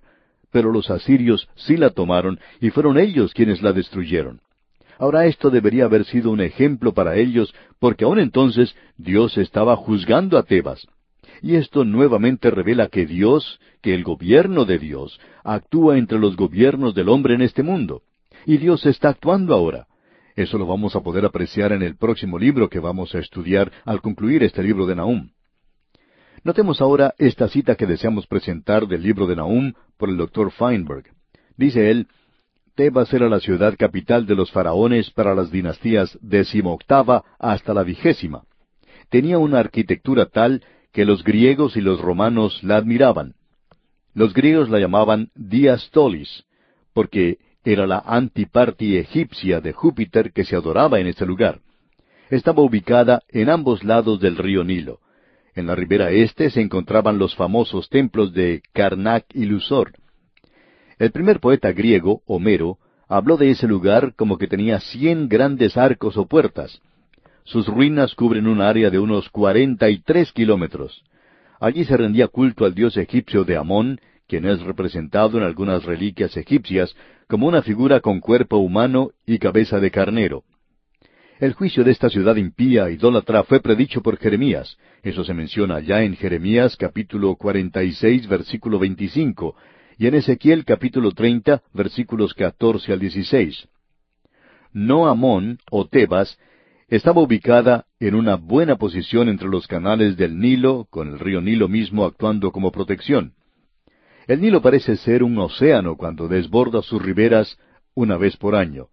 [0.52, 4.42] pero los asirios sí la tomaron y fueron ellos quienes la destruyeron.
[4.98, 10.38] Ahora esto debería haber sido un ejemplo para ellos, porque aún entonces Dios estaba juzgando
[10.38, 10.86] a Tebas.
[11.42, 16.94] Y esto nuevamente revela que Dios, que el gobierno de Dios, actúa entre los gobiernos
[16.94, 18.04] del hombre en este mundo.
[18.46, 19.88] Y Dios está actuando ahora.
[20.36, 24.02] Eso lo vamos a poder apreciar en el próximo libro que vamos a estudiar al
[24.02, 25.30] concluir este libro de Nahum.
[26.44, 31.04] Notemos ahora esta cita que deseamos presentar del libro de Nahum por el doctor Feinberg.
[31.58, 32.08] Dice él,
[32.76, 38.44] Tebas era la ciudad capital de los faraones para las dinastías decimoctava hasta la vigésima.
[39.10, 43.36] Tenía una arquitectura tal que los griegos y los romanos la admiraban.
[44.14, 46.46] Los griegos la llamaban Diastolis,
[46.94, 51.60] porque era la antiparti egipcia de Júpiter que se adoraba en ese lugar.
[52.30, 55.00] Estaba ubicada en ambos lados del río Nilo.
[55.56, 59.94] En la ribera este se encontraban los famosos templos de Karnak y Lusor.
[60.98, 62.78] El primer poeta griego, Homero,
[63.08, 66.82] habló de ese lugar como que tenía cien grandes arcos o puertas.
[67.50, 71.04] Sus ruinas cubren un área de unos cuarenta y tres kilómetros.
[71.60, 76.38] Allí se rendía culto al dios egipcio de Amón, quien es representado en algunas reliquias
[76.38, 76.96] egipcias
[77.28, 80.44] como una figura con cuerpo humano y cabeza de carnero.
[81.40, 84.78] El juicio de esta ciudad impía, idólatra, fue predicho por Jeremías.
[85.02, 89.56] Eso se menciona ya en Jeremías capítulo 46, versículo 25,
[89.98, 93.68] y en Ezequiel capítulo 30, versículos 14 al 16.
[94.72, 96.38] No Amón, o Tebas,
[96.90, 101.68] estaba ubicada en una buena posición entre los canales del Nilo, con el río Nilo
[101.68, 103.34] mismo actuando como protección.
[104.28, 107.58] El Nilo parece ser un océano cuando desborda sus riberas
[107.94, 108.88] una vez por año.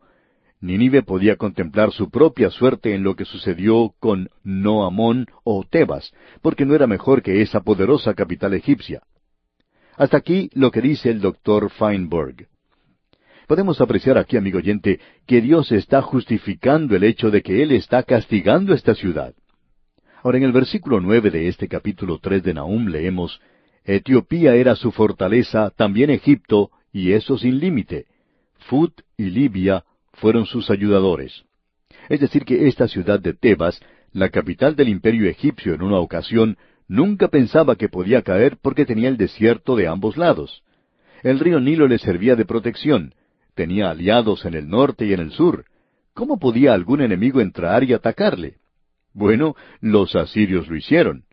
[0.61, 6.65] Nínive podía contemplar su propia suerte en lo que sucedió con Noamón o Tebas, porque
[6.65, 9.03] no era mejor que esa poderosa capital egipcia.
[9.97, 12.49] Hasta aquí lo que dice el doctor Feinberg.
[13.47, 18.03] Podemos apreciar aquí, amigo oyente, que Dios está justificando el hecho de que Él está
[18.03, 19.35] castigando esta ciudad.
[20.23, 23.41] Ahora, en el versículo nueve de este capítulo tres de Nahum leemos
[23.85, 28.07] Etiopía era su fortaleza, también Egipto, y eso sin límite.
[28.69, 29.85] Fut y Libia
[30.15, 31.45] fueron sus ayudadores.
[32.09, 33.81] Es decir, que esta ciudad de Tebas,
[34.13, 36.57] la capital del imperio egipcio en una ocasión,
[36.89, 40.65] nunca pensaba que podía caer porque tenía el desierto de ambos lados.
[41.23, 43.15] El río Nilo le servía de protección,
[43.57, 45.65] tenía aliados en el norte y en el sur.
[46.15, 48.59] ¿Cómo podía algún enemigo entrar y atacarle?
[49.13, 51.27] Bueno, los asirios lo hicieron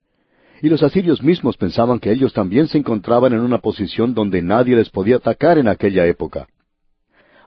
[0.63, 4.77] y los asirios mismos pensaban que ellos también se encontraban en una posición donde nadie
[4.77, 6.47] les podía atacar en aquella época.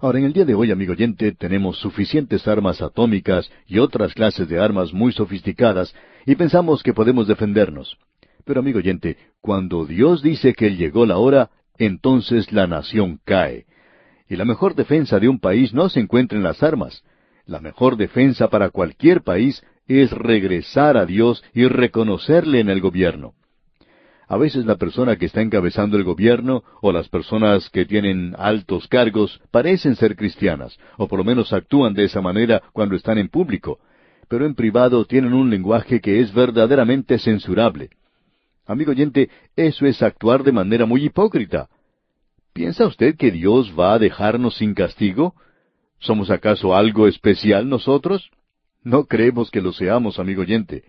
[0.03, 4.47] Ahora, en el día de hoy, amigo oyente, tenemos suficientes armas atómicas y otras clases
[4.51, 5.95] de armas muy sofisticadas,
[6.27, 7.97] y pensamos que podemos defendernos.
[8.45, 11.49] Pero, amigo oyente, cuando Dios dice que llegó la hora,
[11.79, 13.65] entonces la nación cae.
[14.29, 17.03] Y la mejor defensa de un país no se encuentra en las armas.
[17.47, 23.35] La mejor defensa para cualquier país es regresar a Dios y reconocerle en el gobierno.
[24.29, 28.89] A veces la persona que está encabezando el gobierno o las personas que tienen altos
[28.89, 33.29] cargos parecen ser cristianas, o por lo menos actúan de esa manera cuando están en
[33.29, 33.79] público,
[34.29, 37.91] pero en privado tienen un lenguaje que es verdaderamente censurable.
[38.67, 41.69] Amigo oyente, eso es actuar de manera muy hipócrita.
[42.57, 45.35] ¿Piensa usted que Dios va a dejarnos sin castigo?
[45.99, 48.31] ¿Somos acaso algo especial nosotros?
[48.83, 50.83] No creemos que lo seamos, amigo oyente.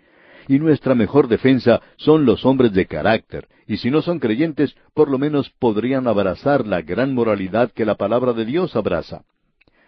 [0.48, 5.12] Y nuestra mejor defensa son los hombres de carácter, y si no son creyentes, por
[5.12, 9.26] lo menos podrían abrazar la gran moralidad que la palabra de Dios abraza.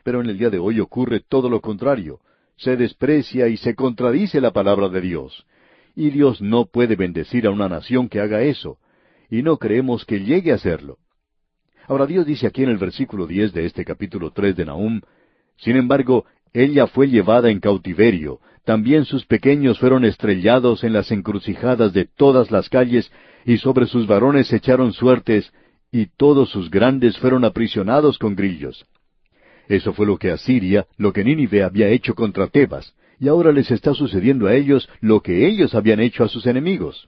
[0.04, 2.20] Pero en el día de hoy ocurre todo lo contrario.
[2.58, 5.46] Se desprecia y se contradice la palabra de Dios.
[5.96, 8.80] Y Dios no puede bendecir a una nación que haga eso.
[9.30, 10.98] Y no creemos que llegue a hacerlo.
[11.90, 15.02] Ahora Dios dice aquí en el versículo diez de este capítulo tres de Nahum,
[15.58, 16.24] Sin embargo,
[16.54, 22.52] ella fue llevada en cautiverio, también sus pequeños fueron estrellados en las encrucijadas de todas
[22.52, 23.12] las calles,
[23.44, 25.52] y sobre sus varones echaron suertes,
[25.92, 28.86] y todos sus grandes fueron aprisionados con grillos.
[29.68, 33.72] Eso fue lo que Asiria, lo que Nínive había hecho contra Tebas, y ahora les
[33.72, 37.08] está sucediendo a ellos lo que ellos habían hecho a sus enemigos.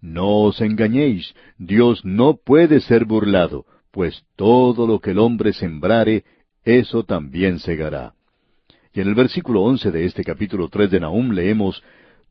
[0.00, 6.24] No os engañéis, Dios no puede ser burlado, pues todo lo que el hombre sembrare,
[6.64, 8.14] eso también segará.
[8.92, 11.82] Y en el versículo once de este capítulo tres de Nahum leemos,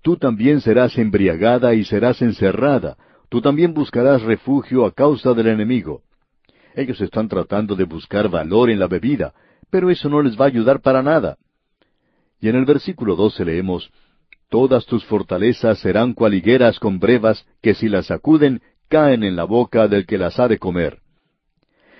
[0.01, 2.97] Tú también serás embriagada y serás encerrada,
[3.27, 6.03] tú también buscarás refugio a causa del enemigo.
[6.73, 9.33] Ellos están tratando de buscar valor en la bebida,
[9.69, 11.37] pero eso no les va a ayudar para nada.
[12.39, 13.91] Y en el versículo doce leemos,
[14.49, 19.43] Todas tus fortalezas serán cual higueras con brevas, que si las sacuden, caen en la
[19.43, 20.99] boca del que las ha de comer.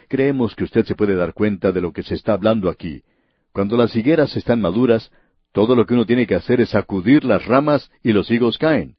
[0.10, 3.04] Creemos que usted se puede dar cuenta de lo que se está hablando aquí.
[3.54, 5.12] Cuando las higueras están maduras,
[5.54, 8.96] todo lo que uno tiene que hacer es sacudir las ramas y los higos caen.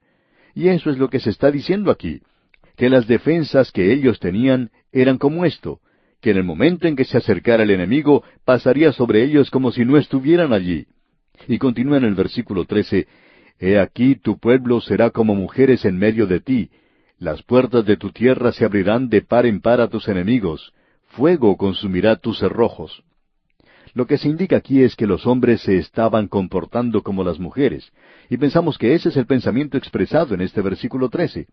[0.55, 2.23] Y eso es lo que se está diciendo aquí,
[2.77, 5.81] que las defensas que ellos tenían eran como esto,
[6.21, 9.85] que en el momento en que se acercara el enemigo pasaría sobre ellos como si
[9.85, 10.87] no estuvieran allí.
[11.49, 13.09] Y continúa en el versículo trece,
[13.59, 16.71] He aquí tu pueblo será como mujeres en medio de ti,
[17.19, 20.73] las puertas de tu tierra se abrirán de par en par a tus enemigos,
[21.11, 23.03] fuego consumirá tus cerrojos.
[23.95, 27.93] Lo que se indica aquí es que los hombres se estaban comportando como las mujeres,
[28.29, 31.49] y pensamos que ese es el pensamiento expresado en este versículo trece.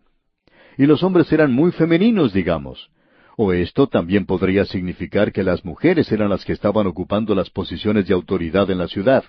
[0.76, 2.90] Y los hombres eran muy femeninos, digamos.
[3.36, 8.06] O esto también podría significar que las mujeres eran las que estaban ocupando las posiciones
[8.06, 9.24] de autoridad en la ciudad.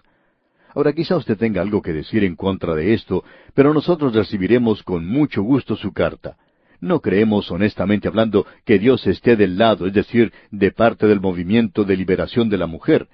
[0.75, 3.23] Ahora quizá usted tenga algo que decir en contra de esto,
[3.55, 6.37] pero nosotros recibiremos con mucho gusto su carta.
[6.81, 11.83] No creemos, honestamente hablando, que Dios esté del lado, es decir, de parte del movimiento
[11.83, 13.07] de liberación de la mujer.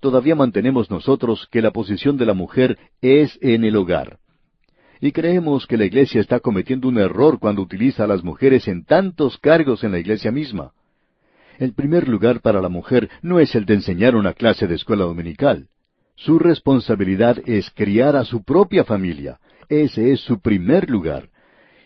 [0.00, 4.18] Todavía mantenemos nosotros que la posición de la mujer es en el hogar.
[5.00, 8.84] Y creemos que la Iglesia está cometiendo un error cuando utiliza a las mujeres en
[8.84, 10.72] tantos cargos en la Iglesia misma.
[11.58, 15.04] El primer lugar para la mujer no es el de enseñar una clase de escuela
[15.04, 15.68] dominical.
[16.16, 19.38] Su responsabilidad es criar a su propia familia.
[19.68, 21.28] Ese es su primer lugar.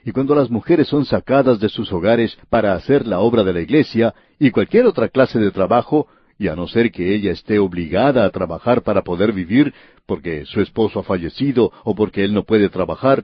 [0.09, 3.61] Y cuando las mujeres son sacadas de sus hogares para hacer la obra de la
[3.61, 6.07] iglesia y cualquier otra clase de trabajo,
[6.39, 9.75] y a no ser que ella esté obligada a trabajar para poder vivir,
[10.07, 13.23] porque su esposo ha fallecido o porque él no puede trabajar,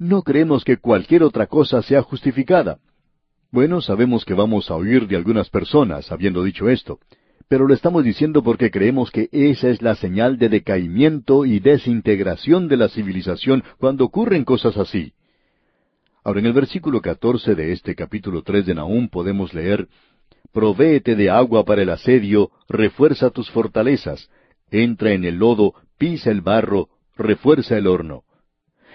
[0.00, 2.78] no creemos que cualquier otra cosa sea justificada.
[3.52, 6.98] Bueno, sabemos que vamos a oír de algunas personas habiendo dicho esto
[7.48, 12.66] pero lo estamos diciendo porque creemos que esa es la señal de decaimiento y desintegración
[12.66, 15.12] de la civilización cuando ocurren cosas así.
[16.26, 19.86] Ahora, en el versículo catorce de este capítulo tres de Nahum podemos leer
[20.52, 24.28] Provéete de agua para el asedio, refuerza tus fortalezas,
[24.72, 28.24] entra en el lodo, pisa el barro, refuerza el horno.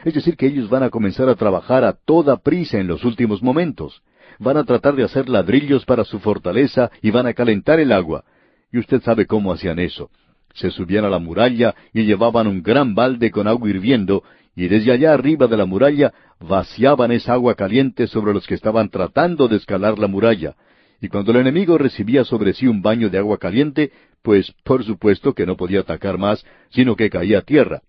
[0.03, 3.41] Es decir, que ellos van a comenzar a trabajar a toda prisa en los últimos
[3.41, 4.03] momentos.
[4.37, 8.25] Van a tratar de hacer ladrillos para su fortaleza y van a calentar el agua.
[8.73, 10.09] Y usted sabe cómo hacían eso.
[10.53, 14.21] Se subían a la muralla y llevaban un gran balde con agua hirviendo,
[14.55, 18.89] y desde allá arriba de la muralla vaciaban esa agua caliente sobre los que estaban
[18.89, 20.55] tratando de escalar la muralla.
[20.99, 23.91] Y cuando el enemigo recibía sobre sí un baño de agua caliente,
[24.21, 27.81] pues por supuesto que no podía atacar más, sino que caía a tierra.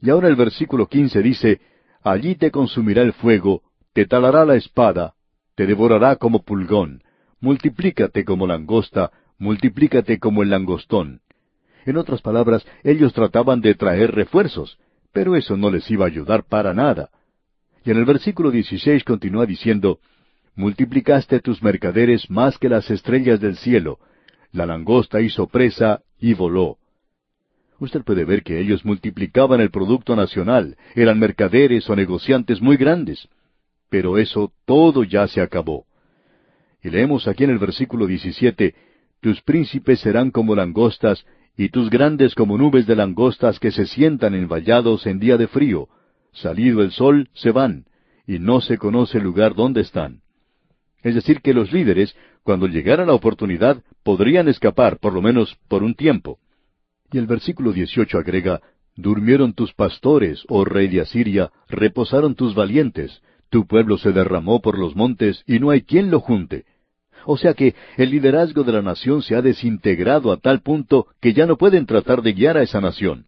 [0.00, 1.60] Y ahora el versículo quince dice,
[2.02, 3.62] Allí te consumirá el fuego,
[3.92, 5.14] te talará la espada,
[5.54, 7.02] te devorará como pulgón,
[7.40, 11.20] multiplícate como langosta, multiplícate como el langostón.
[11.84, 14.78] En otras palabras, ellos trataban de traer refuerzos,
[15.12, 17.10] pero eso no les iba a ayudar para nada.
[17.84, 20.00] Y en el versículo 16 continúa diciendo,
[20.54, 23.98] Multiplicaste tus mercaderes más que las estrellas del cielo,
[24.52, 26.76] la langosta hizo presa y voló.
[27.78, 33.28] Usted puede ver que ellos multiplicaban el producto nacional, eran mercaderes o negociantes muy grandes.
[33.88, 35.86] Pero eso todo ya se acabó.
[36.82, 38.74] Y leemos aquí en el versículo 17,
[39.20, 41.24] tus príncipes serán como langostas,
[41.56, 45.48] y tus grandes como nubes de langostas que se sientan en vallados en día de
[45.48, 45.88] frío.
[46.32, 47.84] Salido el sol, se van,
[48.26, 50.22] y no se conoce el lugar donde están.
[51.02, 55.82] Es decir, que los líderes, cuando llegara la oportunidad, podrían escapar, por lo menos por
[55.82, 56.38] un tiempo.
[57.10, 58.60] Y el versículo 18 agrega,
[58.94, 64.78] Durmieron tus pastores, oh rey de Asiria, reposaron tus valientes, tu pueblo se derramó por
[64.78, 66.64] los montes, y no hay quien lo junte.
[67.24, 71.32] O sea que el liderazgo de la nación se ha desintegrado a tal punto que
[71.32, 73.26] ya no pueden tratar de guiar a esa nación.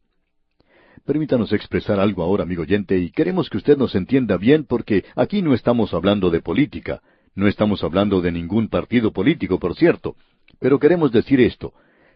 [1.05, 5.43] Permítanos expresar algo ahora, amigo oyente, y queremos que usted nos entienda bien porque aquí
[5.43, 7.03] no estamos hablando de política,
[7.35, 10.17] no estamos hablando de ningún partido político, por cierto,
[10.61, 11.75] pero queremos decir esto,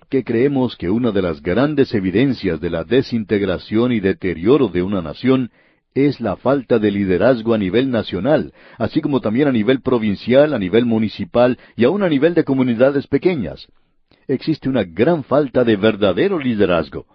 [0.09, 5.03] que creemos que una de las grandes evidencias de la desintegración y deterioro de una
[5.03, 5.51] nación
[5.95, 10.59] es la falta de liderazgo a nivel nacional, así como también a nivel provincial, a
[10.59, 13.66] nivel municipal y aún a nivel de comunidades pequeñas.
[14.26, 17.07] Existe una gran falta de verdadero liderazgo.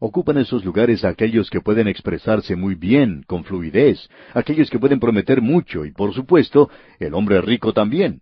[0.00, 5.42] Ocupan esos lugares aquellos que pueden expresarse muy bien, con fluidez, aquellos que pueden prometer
[5.42, 6.70] mucho y, por supuesto,
[7.00, 8.20] el hombre rico también.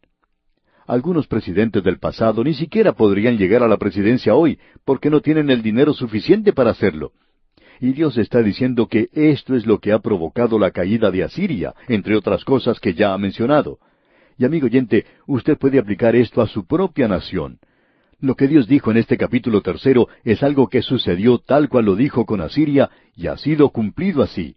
[0.86, 5.50] Algunos presidentes del pasado ni siquiera podrían llegar a la presidencia hoy porque no tienen
[5.50, 7.12] el dinero suficiente para hacerlo.
[7.80, 11.74] Y Dios está diciendo que esto es lo que ha provocado la caída de Asiria,
[11.88, 13.78] entre otras cosas que ya ha mencionado.
[14.38, 17.58] Y amigo oyente, usted puede aplicar esto a su propia nación.
[18.18, 21.96] Lo que Dios dijo en este capítulo tercero es algo que sucedió tal cual lo
[21.96, 24.56] dijo con Asiria y ha sido cumplido así.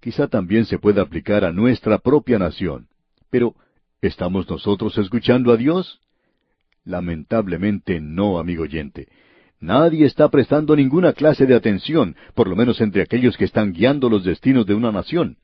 [0.00, 2.88] Quizá también se pueda aplicar a nuestra propia nación.
[3.30, 3.54] Pero,
[4.00, 6.00] ¿estamos nosotros escuchando a Dios?
[6.84, 9.08] Lamentablemente no, amigo oyente.
[9.60, 14.08] Nadie está prestando ninguna clase de atención, por lo menos entre aquellos que están guiando
[14.08, 15.36] los destinos de una nación.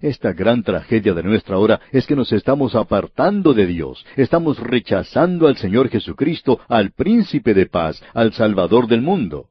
[0.00, 5.48] Esta gran tragedia de nuestra hora es que nos estamos apartando de Dios, estamos rechazando
[5.48, 9.48] al Señor Jesucristo, al príncipe de paz, al Salvador del mundo.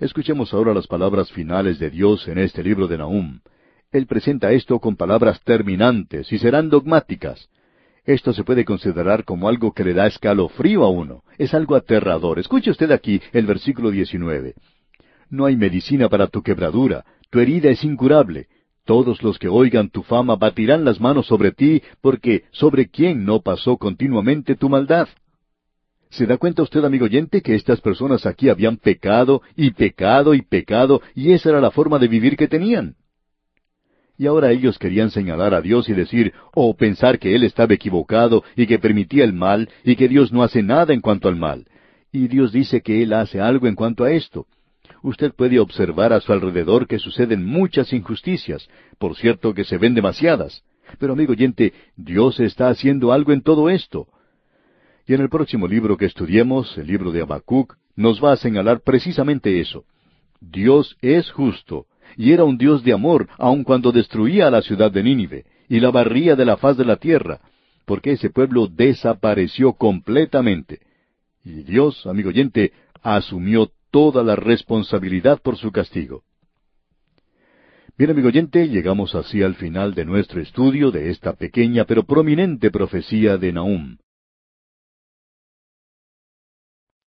[0.00, 3.40] Escuchemos ahora las palabras finales de Dios en este libro de Nahum.
[3.92, 7.48] Él presenta esto con palabras terminantes y serán dogmáticas.
[8.04, 11.22] Esto se puede considerar como algo que le da escalofrío a uno.
[11.38, 12.38] Es algo aterrador.
[12.38, 14.54] Escuche usted aquí el versículo 19.
[15.30, 18.48] No hay medicina para tu quebradura, tu herida es incurable.
[18.84, 23.40] Todos los que oigan tu fama batirán las manos sobre ti, porque sobre quién no
[23.40, 25.08] pasó continuamente tu maldad.
[26.10, 30.42] ¿Se da cuenta usted, amigo oyente, que estas personas aquí habían pecado y pecado y
[30.42, 32.96] pecado, y esa era la forma de vivir que tenían?
[34.22, 38.44] Y ahora ellos querían señalar a Dios y decir, o pensar que Él estaba equivocado
[38.54, 41.66] y que permitía el mal, y que Dios no hace nada en cuanto al mal.
[42.12, 44.46] Y Dios dice que Él hace algo en cuanto a esto
[45.02, 48.68] usted puede observar a su alrededor que suceden muchas injusticias,
[49.00, 50.62] por cierto que se ven demasiadas.
[51.00, 54.06] Pero amigo oyente, Dios está haciendo algo en todo esto.
[55.04, 58.82] Y en el próximo libro que estudiemos, el libro de Habacuc, nos va a señalar
[58.82, 59.84] precisamente eso.
[60.40, 61.86] Dios es justo,
[62.16, 65.90] y era un Dios de amor, aun cuando destruía la ciudad de Nínive, y la
[65.90, 67.40] barría de la faz de la tierra,
[67.84, 70.80] porque ese pueblo desapareció completamente.
[71.44, 76.22] Y Dios, amigo oyente, asumió toda la responsabilidad por su castigo.
[77.98, 82.70] Bien, amigo oyente, llegamos así al final de nuestro estudio de esta pequeña pero prominente
[82.70, 83.98] profecía de Nahum.